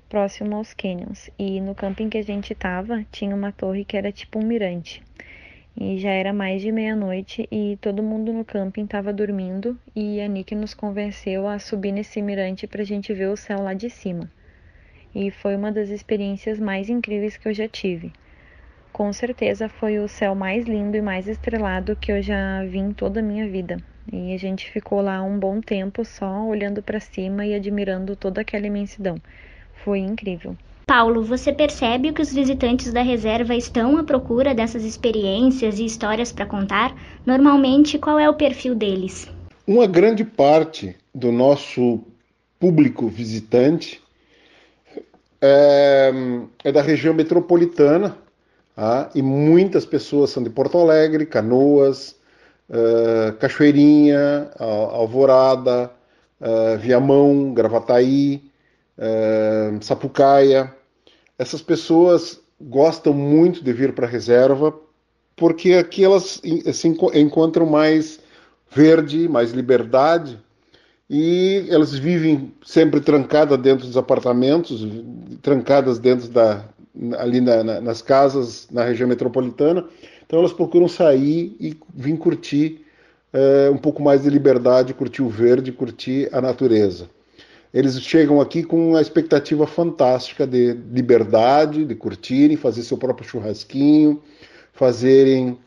próximo 0.09 0.57
aos 0.57 0.73
canyons. 0.73 1.29
E 1.39 1.61
no 1.61 1.73
camping 1.73 2.09
que 2.09 2.17
a 2.17 2.21
gente 2.21 2.53
tava, 2.53 3.05
tinha 3.13 3.33
uma 3.33 3.53
torre 3.53 3.85
que 3.85 3.95
era 3.95 4.11
tipo 4.11 4.39
um 4.39 4.45
mirante. 4.45 5.01
E 5.79 5.99
já 5.99 6.09
era 6.09 6.33
mais 6.33 6.61
de 6.61 6.69
meia-noite 6.69 7.47
e 7.49 7.77
todo 7.79 8.03
mundo 8.03 8.33
no 8.33 8.43
camping 8.43 8.83
estava 8.83 9.13
dormindo 9.13 9.79
e 9.95 10.19
a 10.19 10.27
Nick 10.27 10.53
nos 10.53 10.73
convenceu 10.73 11.47
a 11.47 11.59
subir 11.59 11.93
nesse 11.93 12.21
mirante 12.21 12.67
para 12.67 12.81
a 12.81 12.85
gente 12.85 13.13
ver 13.13 13.29
o 13.29 13.37
céu 13.37 13.61
lá 13.61 13.73
de 13.73 13.89
cima. 13.89 14.29
E 15.15 15.31
foi 15.31 15.55
uma 15.55 15.71
das 15.71 15.87
experiências 15.87 16.59
mais 16.59 16.89
incríveis 16.89 17.37
que 17.37 17.47
eu 17.47 17.53
já 17.53 17.69
tive. 17.69 18.11
Com 18.95 19.11
certeza 19.11 19.67
foi 19.67 19.99
o 19.99 20.07
céu 20.07 20.33
mais 20.33 20.63
lindo 20.63 20.95
e 20.95 21.01
mais 21.01 21.27
estrelado 21.27 21.97
que 21.97 22.13
eu 22.13 22.21
já 22.21 22.63
vi 22.63 22.77
em 22.77 22.93
toda 22.93 23.19
a 23.19 23.21
minha 23.21 23.45
vida. 23.45 23.75
E 24.09 24.33
a 24.33 24.37
gente 24.37 24.71
ficou 24.71 25.01
lá 25.01 25.21
um 25.21 25.37
bom 25.37 25.59
tempo 25.59 26.05
só 26.05 26.45
olhando 26.45 26.81
para 26.81 27.01
cima 27.01 27.45
e 27.45 27.53
admirando 27.53 28.15
toda 28.15 28.39
aquela 28.39 28.67
imensidão. 28.67 29.17
Foi 29.83 29.99
incrível. 29.99 30.55
Paulo, 30.87 31.21
você 31.21 31.51
percebe 31.51 32.13
que 32.13 32.21
os 32.21 32.33
visitantes 32.33 32.93
da 32.93 33.01
reserva 33.01 33.53
estão 33.53 33.97
à 33.97 34.03
procura 34.05 34.55
dessas 34.55 34.85
experiências 34.85 35.77
e 35.77 35.83
histórias 35.83 36.31
para 36.31 36.45
contar? 36.45 36.95
Normalmente, 37.25 37.99
qual 37.99 38.17
é 38.17 38.29
o 38.29 38.35
perfil 38.35 38.75
deles? 38.75 39.29
Uma 39.67 39.87
grande 39.87 40.23
parte 40.23 40.95
do 41.13 41.33
nosso 41.33 41.99
público 42.57 43.09
visitante 43.09 44.01
é, 45.41 46.13
é 46.63 46.71
da 46.71 46.81
região 46.81 47.13
metropolitana 47.13 48.23
tá? 48.75 49.09
e 49.15 49.21
muitas 49.21 49.85
pessoas 49.85 50.29
são 50.29 50.43
de 50.43 50.49
Porto 50.49 50.77
Alegre, 50.77 51.25
Canoas, 51.25 52.15
uh, 52.69 53.33
Cachoeirinha, 53.39 54.51
Alvorada, 54.59 55.91
uh, 56.41 56.77
Viamão, 56.77 57.53
Gravataí, 57.53 58.43
uh, 58.97 59.83
Sapucaia. 59.83 60.73
Essas 61.37 61.61
pessoas 61.61 62.39
gostam 62.59 63.13
muito 63.13 63.63
de 63.63 63.73
vir 63.73 63.93
para 63.93 64.05
a 64.05 64.09
reserva 64.09 64.73
porque 65.35 65.73
aqui 65.73 66.03
elas 66.03 66.41
se 66.73 66.87
encontram 66.87 67.65
mais 67.65 68.19
verde, 68.71 69.27
mais 69.27 69.51
liberdade 69.51 70.39
e 71.09 71.67
elas 71.69 71.93
vivem 71.93 72.53
sempre 72.63 72.99
trancadas 72.99 73.59
dentro 73.59 73.85
dos 73.85 73.97
apartamentos, 73.97 74.85
trancadas 75.41 75.99
dentro 75.99 76.29
da 76.29 76.65
ali 77.17 77.41
na, 77.41 77.63
na, 77.63 77.81
nas 77.81 78.01
casas 78.01 78.67
na 78.71 78.83
região 78.83 79.07
metropolitana. 79.07 79.85
Então 80.25 80.39
elas 80.39 80.53
procuram 80.53 80.87
sair 80.87 81.55
e 81.59 81.77
vir 81.93 82.17
curtir 82.17 82.85
é, 83.31 83.69
um 83.69 83.77
pouco 83.77 84.01
mais 84.01 84.23
de 84.23 84.29
liberdade, 84.29 84.93
curtir 84.93 85.21
o 85.21 85.29
verde, 85.29 85.71
curtir 85.71 86.29
a 86.31 86.41
natureza. 86.41 87.09
Eles 87.73 87.99
chegam 88.01 88.39
aqui 88.39 88.63
com 88.63 88.91
uma 88.91 89.01
expectativa 89.01 89.67
fantástica 89.67 90.47
de 90.47 90.73
liberdade, 90.91 91.83
de 91.83 91.93
curtirem, 91.93 92.55
fazer 92.55 92.83
seu 92.83 92.97
próprio 92.97 93.27
churrasquinho, 93.27 94.21
fazerem 94.71 95.57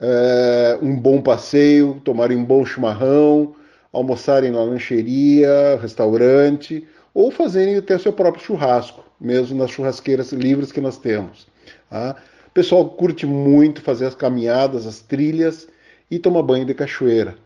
é, 0.00 0.76
um 0.82 0.96
bom 0.96 1.22
passeio, 1.22 2.00
tomarem 2.04 2.36
um 2.36 2.44
bom 2.44 2.66
chimarrão, 2.66 3.54
almoçarem 3.92 4.50
na 4.50 4.62
lancheria, 4.64 5.78
restaurante, 5.80 6.84
ou 7.14 7.30
fazerem 7.30 7.76
até 7.76 7.98
seu 7.98 8.12
próprio 8.12 8.44
churrasco, 8.44 9.04
mesmo 9.20 9.58
nas 9.58 9.70
churrasqueiras 9.70 10.32
livres 10.32 10.72
que 10.72 10.80
nós 10.80 10.96
temos. 10.96 11.46
Tá? 11.90 12.16
O 12.48 12.50
pessoal 12.50 12.88
curte 12.90 13.26
muito 13.26 13.82
fazer 13.82 14.06
as 14.06 14.14
caminhadas, 14.14 14.86
as 14.86 15.00
trilhas 15.00 15.68
e 16.10 16.18
tomar 16.18 16.42
banho 16.42 16.64
de 16.64 16.74
cachoeira. 16.74 17.36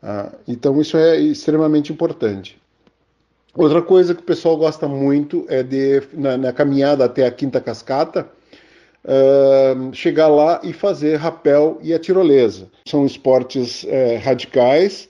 Tá? 0.00 0.32
Então 0.46 0.80
isso 0.80 0.96
é 0.96 1.18
extremamente 1.18 1.92
importante. 1.92 2.60
Outra 3.56 3.80
coisa 3.80 4.14
que 4.14 4.20
o 4.20 4.24
pessoal 4.24 4.56
gosta 4.56 4.88
muito 4.88 5.46
é 5.48 5.62
de, 5.62 6.02
na, 6.12 6.36
na 6.36 6.52
caminhada 6.52 7.04
até 7.04 7.24
a 7.24 7.30
Quinta 7.30 7.60
Cascata, 7.60 8.28
uh, 9.04 9.94
chegar 9.94 10.26
lá 10.26 10.60
e 10.64 10.72
fazer 10.72 11.16
rapel 11.16 11.78
e 11.80 11.94
a 11.94 11.98
tirolesa. 11.98 12.68
São 12.84 13.06
esportes 13.06 13.84
uh, 13.84 14.18
radicais, 14.24 15.08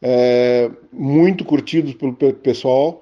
uh, 0.00 0.72
muito 0.92 1.44
curtidos 1.44 1.94
pelo 1.94 2.14
pessoal. 2.14 3.01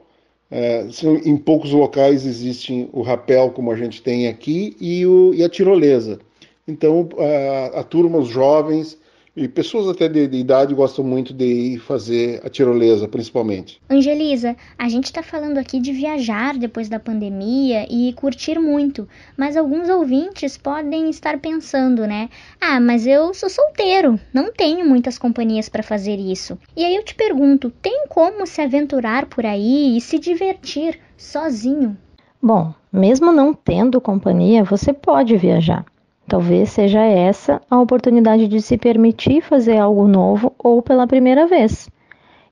São, 0.90 1.16
em 1.16 1.36
poucos 1.36 1.72
locais 1.72 2.26
existem 2.26 2.88
o 2.92 3.02
rapel, 3.02 3.50
como 3.50 3.70
a 3.70 3.76
gente 3.76 4.02
tem 4.02 4.26
aqui, 4.26 4.76
e, 4.80 5.06
o, 5.06 5.32
e 5.32 5.44
a 5.44 5.48
tirolesa. 5.48 6.18
Então, 6.66 7.08
a, 7.18 7.80
a 7.80 7.84
turma, 7.84 8.18
os 8.18 8.28
jovens, 8.28 8.98
e 9.40 9.48
pessoas 9.48 9.88
até 9.88 10.06
de, 10.06 10.28
de, 10.28 10.36
idade 10.36 10.74
gostam 10.74 11.02
muito 11.02 11.32
de 11.32 11.46
ir 11.46 11.78
fazer 11.78 12.42
a 12.44 12.50
tirolesa, 12.50 13.08
principalmente. 13.08 13.80
Angelisa, 13.88 14.54
a 14.76 14.86
gente 14.86 15.06
está 15.06 15.22
falando 15.22 15.56
aqui 15.56 15.80
de 15.80 15.92
viajar 15.92 16.58
depois 16.58 16.90
da 16.90 17.00
pandemia 17.00 17.86
e 17.90 18.12
curtir 18.12 18.58
muito, 18.58 19.08
mas 19.38 19.56
alguns 19.56 19.88
ouvintes 19.88 20.58
podem 20.58 21.08
estar 21.08 21.38
pensando, 21.38 22.06
né? 22.06 22.28
Ah, 22.60 22.78
mas 22.78 23.06
eu 23.06 23.32
sou 23.32 23.48
solteiro, 23.48 24.20
não 24.30 24.52
tenho 24.52 24.86
muitas 24.86 25.16
companhias 25.16 25.70
para 25.70 25.82
fazer 25.82 26.16
isso. 26.16 26.58
E 26.76 26.84
aí 26.84 26.94
eu 26.94 27.02
te 27.02 27.14
pergunto, 27.14 27.70
tem 27.80 28.04
como 28.10 28.46
se 28.46 28.60
aventurar 28.60 29.24
por 29.24 29.46
aí 29.46 29.96
e 29.96 30.02
se 30.02 30.18
divertir 30.18 31.00
sozinho? 31.16 31.96
Bom, 32.42 32.74
mesmo 32.92 33.32
não 33.32 33.54
tendo 33.54 34.02
companhia, 34.02 34.62
você 34.62 34.92
pode 34.92 35.34
viajar. 35.38 35.86
Talvez 36.30 36.70
seja 36.70 37.00
essa 37.00 37.60
a 37.68 37.80
oportunidade 37.80 38.46
de 38.46 38.62
se 38.62 38.78
permitir 38.78 39.40
fazer 39.40 39.78
algo 39.78 40.06
novo 40.06 40.54
ou 40.56 40.80
pela 40.80 41.04
primeira 41.04 41.44
vez 41.48 41.90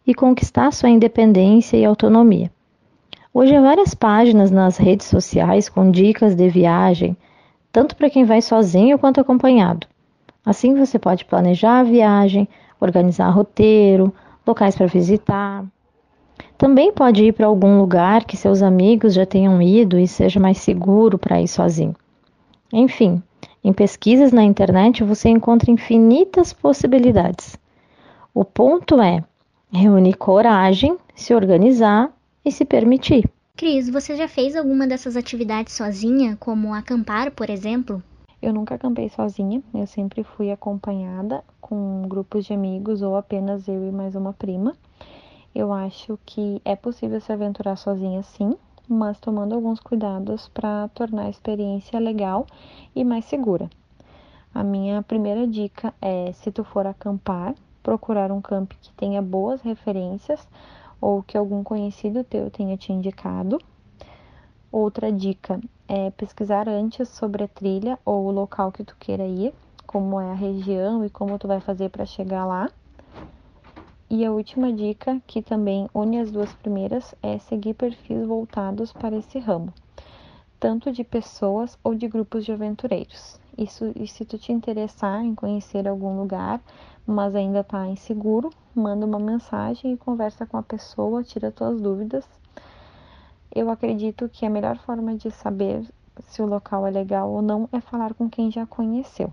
e 0.04 0.12
conquistar 0.12 0.72
sua 0.72 0.88
independência 0.88 1.76
e 1.76 1.84
autonomia. 1.84 2.50
Hoje 3.32 3.54
há 3.54 3.60
várias 3.60 3.94
páginas 3.94 4.50
nas 4.50 4.78
redes 4.78 5.06
sociais 5.06 5.68
com 5.68 5.92
dicas 5.92 6.34
de 6.34 6.48
viagem, 6.48 7.16
tanto 7.70 7.94
para 7.94 8.10
quem 8.10 8.24
vai 8.24 8.42
sozinho 8.42 8.98
quanto 8.98 9.20
acompanhado. 9.20 9.86
Assim 10.44 10.74
você 10.74 10.98
pode 10.98 11.24
planejar 11.24 11.78
a 11.78 11.84
viagem, 11.84 12.48
organizar 12.80 13.30
roteiro, 13.30 14.12
locais 14.44 14.74
para 14.74 14.86
visitar. 14.86 15.64
Também 16.56 16.92
pode 16.92 17.26
ir 17.26 17.32
para 17.32 17.46
algum 17.46 17.78
lugar 17.78 18.24
que 18.24 18.36
seus 18.36 18.60
amigos 18.60 19.14
já 19.14 19.24
tenham 19.24 19.62
ido 19.62 20.00
e 20.00 20.08
seja 20.08 20.40
mais 20.40 20.58
seguro 20.58 21.16
para 21.16 21.40
ir 21.40 21.46
sozinho. 21.46 21.94
Enfim, 22.72 23.22
em 23.68 23.72
pesquisas 23.74 24.32
na 24.32 24.42
internet 24.42 25.04
você 25.04 25.28
encontra 25.28 25.70
infinitas 25.70 26.54
possibilidades. 26.54 27.58
O 28.32 28.42
ponto 28.42 28.98
é 28.98 29.22
reunir 29.70 30.14
coragem, 30.14 30.96
se 31.14 31.34
organizar 31.34 32.10
e 32.42 32.50
se 32.50 32.64
permitir. 32.64 33.28
Cris, 33.54 33.90
você 33.90 34.16
já 34.16 34.26
fez 34.26 34.56
alguma 34.56 34.86
dessas 34.86 35.18
atividades 35.18 35.74
sozinha, 35.74 36.34
como 36.40 36.72
acampar, 36.72 37.30
por 37.30 37.50
exemplo? 37.50 38.02
Eu 38.40 38.54
nunca 38.54 38.76
acampei 38.76 39.10
sozinha, 39.10 39.62
eu 39.74 39.86
sempre 39.86 40.24
fui 40.24 40.50
acompanhada 40.50 41.44
com 41.60 42.06
grupos 42.08 42.46
de 42.46 42.54
amigos 42.54 43.02
ou 43.02 43.16
apenas 43.16 43.68
eu 43.68 43.86
e 43.86 43.92
mais 43.92 44.14
uma 44.14 44.32
prima. 44.32 44.74
Eu 45.54 45.74
acho 45.74 46.18
que 46.24 46.62
é 46.64 46.74
possível 46.74 47.20
se 47.20 47.30
aventurar 47.30 47.76
sozinha 47.76 48.22
sim, 48.22 48.54
mas 48.88 49.20
tomando 49.20 49.54
alguns 49.54 49.80
cuidados 49.80 50.48
para 50.48 50.88
tornar 50.88 51.26
a 51.26 51.30
experiência 51.30 52.00
legal 52.00 52.46
e 52.96 53.04
mais 53.04 53.26
segura. 53.26 53.68
A 54.54 54.64
minha 54.64 55.02
primeira 55.02 55.46
dica 55.46 55.92
é, 56.00 56.32
se 56.32 56.50
tu 56.50 56.64
for 56.64 56.86
acampar, 56.86 57.54
procurar 57.82 58.32
um 58.32 58.40
camp 58.40 58.72
que 58.80 58.92
tenha 58.94 59.20
boas 59.20 59.60
referências 59.60 60.48
ou 61.00 61.22
que 61.22 61.36
algum 61.36 61.62
conhecido 61.62 62.24
teu 62.24 62.50
tenha 62.50 62.76
te 62.76 62.92
indicado. 62.92 63.58
Outra 64.70 65.12
dica 65.12 65.60
é 65.86 66.10
pesquisar 66.10 66.68
antes 66.68 67.08
sobre 67.08 67.44
a 67.44 67.48
trilha 67.48 67.98
ou 68.04 68.26
o 68.26 68.30
local 68.30 68.72
que 68.72 68.84
tu 68.84 68.96
queira 68.98 69.26
ir, 69.26 69.54
como 69.86 70.20
é 70.20 70.30
a 70.30 70.34
região 70.34 71.04
e 71.04 71.10
como 71.10 71.38
tu 71.38 71.46
vai 71.46 71.60
fazer 71.60 71.88
para 71.88 72.04
chegar 72.04 72.44
lá. 72.44 72.68
E 74.10 74.24
a 74.24 74.32
última 74.32 74.72
dica, 74.72 75.20
que 75.26 75.42
também 75.42 75.86
une 75.94 76.18
as 76.18 76.30
duas 76.30 76.50
primeiras, 76.54 77.14
é 77.22 77.38
seguir 77.38 77.74
perfis 77.74 78.26
voltados 78.26 78.90
para 78.90 79.14
esse 79.14 79.38
ramo, 79.38 79.70
tanto 80.58 80.90
de 80.90 81.04
pessoas 81.04 81.78
ou 81.84 81.94
de 81.94 82.08
grupos 82.08 82.46
de 82.46 82.52
aventureiros. 82.52 83.38
Isso, 83.58 83.92
e 83.94 84.08
se 84.08 84.24
tu 84.24 84.38
te 84.38 84.50
interessar 84.50 85.22
em 85.22 85.34
conhecer 85.34 85.86
algum 85.86 86.18
lugar, 86.18 86.58
mas 87.06 87.34
ainda 87.34 87.60
está 87.60 87.86
inseguro, 87.86 88.48
manda 88.74 89.04
uma 89.04 89.18
mensagem 89.18 89.92
e 89.92 89.98
conversa 89.98 90.46
com 90.46 90.56
a 90.56 90.62
pessoa, 90.62 91.22
tira 91.22 91.52
tuas 91.52 91.78
dúvidas. 91.78 92.26
Eu 93.54 93.68
acredito 93.68 94.26
que 94.30 94.46
a 94.46 94.50
melhor 94.50 94.78
forma 94.78 95.16
de 95.16 95.30
saber 95.30 95.84
se 96.22 96.40
o 96.40 96.46
local 96.46 96.86
é 96.86 96.90
legal 96.90 97.30
ou 97.30 97.42
não 97.42 97.68
é 97.72 97.80
falar 97.80 98.14
com 98.14 98.26
quem 98.30 98.50
já 98.50 98.64
conheceu. 98.64 99.30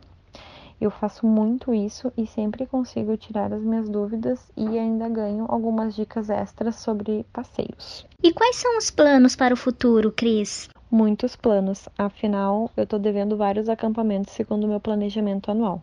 Eu 0.79 0.91
faço 0.91 1.25
muito 1.25 1.73
isso 1.73 2.11
e 2.17 2.27
sempre 2.27 2.65
consigo 2.65 3.15
tirar 3.15 3.53
as 3.53 3.63
minhas 3.63 3.87
dúvidas 3.87 4.51
e 4.57 4.77
ainda 4.77 5.07
ganho 5.07 5.45
algumas 5.47 5.95
dicas 5.95 6.29
extras 6.29 6.75
sobre 6.75 7.25
passeios. 7.31 8.05
E 8.21 8.33
quais 8.33 8.57
são 8.57 8.77
os 8.77 8.91
planos 8.91 9.35
para 9.35 9.53
o 9.53 9.57
futuro, 9.57 10.11
Cris? 10.11 10.69
Muitos 10.91 11.35
planos, 11.35 11.87
afinal, 11.97 12.69
eu 12.75 12.83
estou 12.83 12.99
devendo 12.99 13.37
vários 13.37 13.69
acampamentos 13.69 14.33
segundo 14.33 14.65
o 14.65 14.67
meu 14.67 14.79
planejamento 14.79 15.49
anual. 15.49 15.81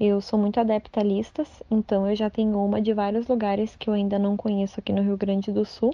Eu 0.00 0.20
sou 0.20 0.38
muito 0.38 0.60
adepta 0.60 1.00
a 1.00 1.02
listas, 1.02 1.48
então 1.70 2.08
eu 2.08 2.14
já 2.14 2.30
tenho 2.30 2.64
uma 2.64 2.80
de 2.80 2.92
vários 2.92 3.26
lugares 3.26 3.74
que 3.74 3.90
eu 3.90 3.94
ainda 3.94 4.18
não 4.18 4.36
conheço 4.36 4.78
aqui 4.78 4.92
no 4.92 5.02
Rio 5.02 5.16
Grande 5.16 5.50
do 5.50 5.64
Sul. 5.64 5.92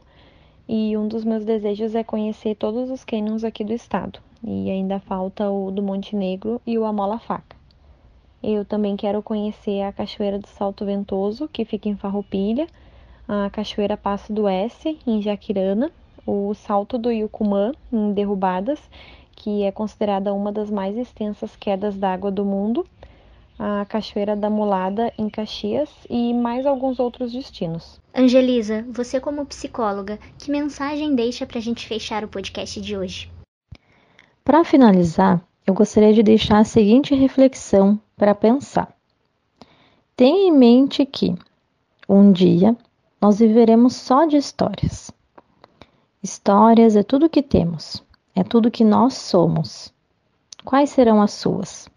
E 0.68 0.96
um 0.96 1.08
dos 1.08 1.24
meus 1.24 1.44
desejos 1.44 1.94
é 1.94 2.02
conhecer 2.02 2.54
todos 2.54 2.90
os 2.90 3.04
canyons 3.04 3.44
aqui 3.44 3.64
do 3.64 3.72
estado. 3.72 4.18
E 4.42 4.70
ainda 4.70 4.98
falta 4.98 5.50
o 5.50 5.70
do 5.70 5.82
Monte 5.82 6.16
Negro 6.16 6.60
e 6.66 6.78
o 6.78 6.84
Amola 6.84 7.18
Faca. 7.18 7.56
Eu 8.46 8.62
também 8.62 8.94
quero 8.94 9.22
conhecer 9.22 9.80
a 9.80 9.90
Cachoeira 9.90 10.38
do 10.38 10.46
Salto 10.46 10.84
Ventoso, 10.84 11.48
que 11.50 11.64
fica 11.64 11.88
em 11.88 11.96
Farroupilha, 11.96 12.66
a 13.26 13.48
Cachoeira 13.48 13.96
Passo 13.96 14.34
do 14.34 14.46
S, 14.46 14.98
em 15.06 15.22
Jaquirana, 15.22 15.90
o 16.26 16.52
Salto 16.52 16.98
do 16.98 17.10
Yucumã, 17.10 17.72
em 17.90 18.12
Derrubadas, 18.12 18.78
que 19.34 19.62
é 19.62 19.72
considerada 19.72 20.34
uma 20.34 20.52
das 20.52 20.70
mais 20.70 20.94
extensas 20.94 21.56
quedas 21.56 21.96
d'água 21.96 22.30
do 22.30 22.44
mundo, 22.44 22.86
a 23.58 23.86
Cachoeira 23.86 24.36
da 24.36 24.50
Mulada, 24.50 25.10
em 25.16 25.30
Caxias, 25.30 25.88
e 26.10 26.34
mais 26.34 26.66
alguns 26.66 27.00
outros 27.00 27.32
destinos. 27.32 27.98
Angelisa, 28.14 28.84
você 28.90 29.18
como 29.18 29.46
psicóloga, 29.46 30.18
que 30.38 30.50
mensagem 30.50 31.14
deixa 31.14 31.46
para 31.46 31.56
a 31.56 31.62
gente 31.62 31.86
fechar 31.86 32.22
o 32.22 32.28
podcast 32.28 32.78
de 32.78 32.94
hoje? 32.94 33.32
Para 34.44 34.62
finalizar, 34.64 35.42
eu 35.66 35.72
gostaria 35.72 36.12
de 36.12 36.22
deixar 36.22 36.58
a 36.58 36.64
seguinte 36.64 37.14
reflexão 37.14 37.98
para 38.16 38.34
pensar. 38.34 38.94
Tenha 40.16 40.48
em 40.48 40.52
mente 40.52 41.04
que 41.04 41.34
um 42.08 42.30
dia 42.32 42.76
nós 43.20 43.38
viveremos 43.38 43.96
só 43.96 44.26
de 44.26 44.36
histórias. 44.36 45.10
Histórias 46.22 46.96
é 46.96 47.02
tudo 47.02 47.28
que 47.28 47.42
temos, 47.42 48.02
é 48.34 48.42
tudo 48.42 48.70
que 48.70 48.84
nós 48.84 49.14
somos. 49.14 49.92
Quais 50.64 50.90
serão 50.90 51.20
as 51.20 51.32
suas? 51.32 51.88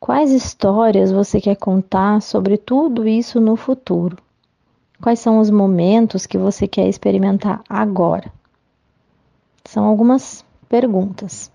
Quais 0.00 0.30
histórias 0.30 1.10
você 1.10 1.40
quer 1.40 1.56
contar 1.56 2.20
sobre 2.22 2.56
tudo 2.56 3.06
isso 3.06 3.40
no 3.40 3.56
futuro? 3.56 4.16
Quais 5.00 5.18
são 5.18 5.38
os 5.38 5.50
momentos 5.50 6.26
que 6.26 6.38
você 6.38 6.66
quer 6.66 6.88
experimentar 6.88 7.62
agora? 7.68 8.32
São 9.64 9.84
algumas 9.84 10.44
perguntas. 10.68 11.50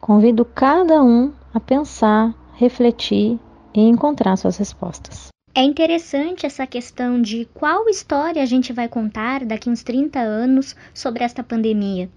Convido 0.00 0.44
cada 0.44 1.02
um 1.02 1.32
a 1.52 1.58
pensar, 1.58 2.34
refletir 2.56 3.38
e 3.74 3.80
encontrar 3.80 4.36
suas 4.36 4.56
respostas. 4.56 5.28
É 5.54 5.62
interessante 5.62 6.44
essa 6.44 6.66
questão 6.66 7.20
de 7.20 7.48
qual 7.54 7.88
história 7.88 8.42
a 8.42 8.46
gente 8.46 8.72
vai 8.72 8.88
contar 8.88 9.44
daqui 9.44 9.70
uns 9.70 9.82
30 9.82 10.18
anos 10.18 10.74
sobre 10.92 11.22
esta 11.24 11.42
pandemia. 11.42 12.10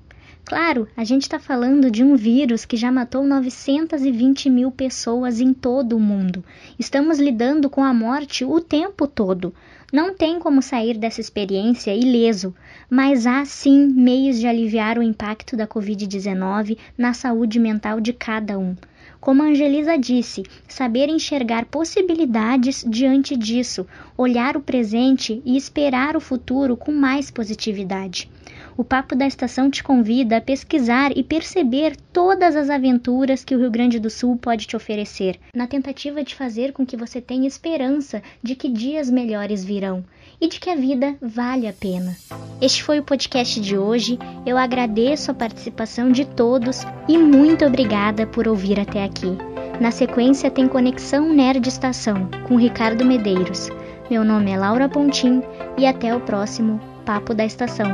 Claro, 0.46 0.88
a 0.98 1.04
gente 1.04 1.24
está 1.24 1.38
falando 1.38 1.92
de 1.92 2.04
um 2.04 2.16
vírus 2.16 2.66
que 2.66 2.76
já 2.76 2.92
matou 2.92 3.24
920 3.24 4.50
mil 4.50 4.72
pessoas 4.72 5.40
em 5.40 5.54
todo 5.54 5.96
o 5.96 6.00
mundo. 6.00 6.44
Estamos 6.78 7.20
lidando 7.20 7.70
com 7.70 7.84
a 7.84 7.94
morte 7.94 8.44
o 8.44 8.60
tempo 8.60 9.08
todo. 9.08 9.54
Não 9.94 10.14
tem 10.14 10.40
como 10.40 10.62
sair 10.62 10.98
dessa 10.98 11.22
experiência 11.22 11.96
ileso, 11.96 12.56
mas 12.90 13.28
há 13.28 13.46
sim 13.46 13.88
meios 13.88 14.40
de 14.40 14.48
aliviar 14.48 14.98
o 14.98 15.04
impacto 15.04 15.56
da 15.56 15.68
Covid-19 15.68 16.78
na 16.98 17.14
saúde 17.14 17.60
mental 17.60 18.02
de 18.02 18.12
cada 18.12 18.58
um. 18.58 18.76
Como 19.22 19.44
Angelisa 19.44 19.98
disse, 19.98 20.44
saber 20.66 21.10
enxergar 21.10 21.66
possibilidades 21.66 22.86
diante 22.88 23.36
disso, 23.36 23.86
olhar 24.18 24.56
o 24.56 24.62
presente 24.62 25.42
e 25.46 25.58
esperar 25.58 26.16
o 26.16 26.22
futuro 26.22 26.78
com 26.78 26.94
mais 26.94 27.30
positividade. 27.30 28.30
O 28.78 28.84
Papo 28.84 29.18
da 29.18 29.28
Estação 29.28 29.70
te 29.70 29.84
convida 29.84 30.38
a 30.38 30.42
pesquisar 30.42 31.12
e 31.18 31.22
perceber 31.22 31.98
todas 32.14 32.56
as 32.56 32.70
aventuras 32.70 33.44
que 33.44 33.54
o 33.54 33.60
Rio 33.60 33.70
Grande 33.70 34.00
do 34.00 34.10
Sul 34.10 34.38
pode 34.38 34.66
te 34.66 34.78
oferecer, 34.78 35.38
na 35.54 35.68
tentativa 35.68 36.24
de 36.24 36.34
fazer 36.34 36.72
com 36.72 36.86
que 36.86 36.96
você 36.96 37.20
tenha 37.20 37.46
esperança 37.46 38.24
de 38.42 38.56
que 38.56 38.70
dias 38.70 39.10
melhores 39.10 39.66
virão 39.66 40.06
e 40.42 40.48
de 40.48 40.60
que 40.60 40.70
a 40.70 40.76
vida 40.76 41.16
vale 41.22 41.68
a 41.68 41.74
pena. 41.74 42.16
Este 42.62 42.84
foi 42.84 43.00
o 43.00 43.04
podcast 43.04 43.60
de 43.60 43.78
hoje. 43.78 44.18
Eu 44.46 44.58
agradeço 44.58 45.32
a 45.32 45.34
participação 45.34 46.12
de 46.12 46.26
todos 46.26 46.84
e 47.08 47.18
muito 47.18 47.66
obrigada 47.66 48.26
por 48.26 48.48
ouvir 48.48 48.80
até 48.80 49.04
aqui. 49.04 49.38
Na 49.80 49.92
sequência 49.92 50.52
tem 50.52 50.68
Conexão 50.68 51.34
Nerd 51.34 51.68
Estação 51.68 52.30
com 52.48 52.58
Ricardo 52.58 53.06
Medeiros. 53.06 53.70
Meu 54.10 54.24
nome 54.24 54.52
é 54.52 54.58
Laura 54.58 54.90
Pontim 54.90 55.42
e 55.78 55.86
até 55.86 56.16
o 56.16 56.20
próximo 56.20 56.80
Papo 57.06 57.34
da 57.34 57.46
Estação. 57.46 57.88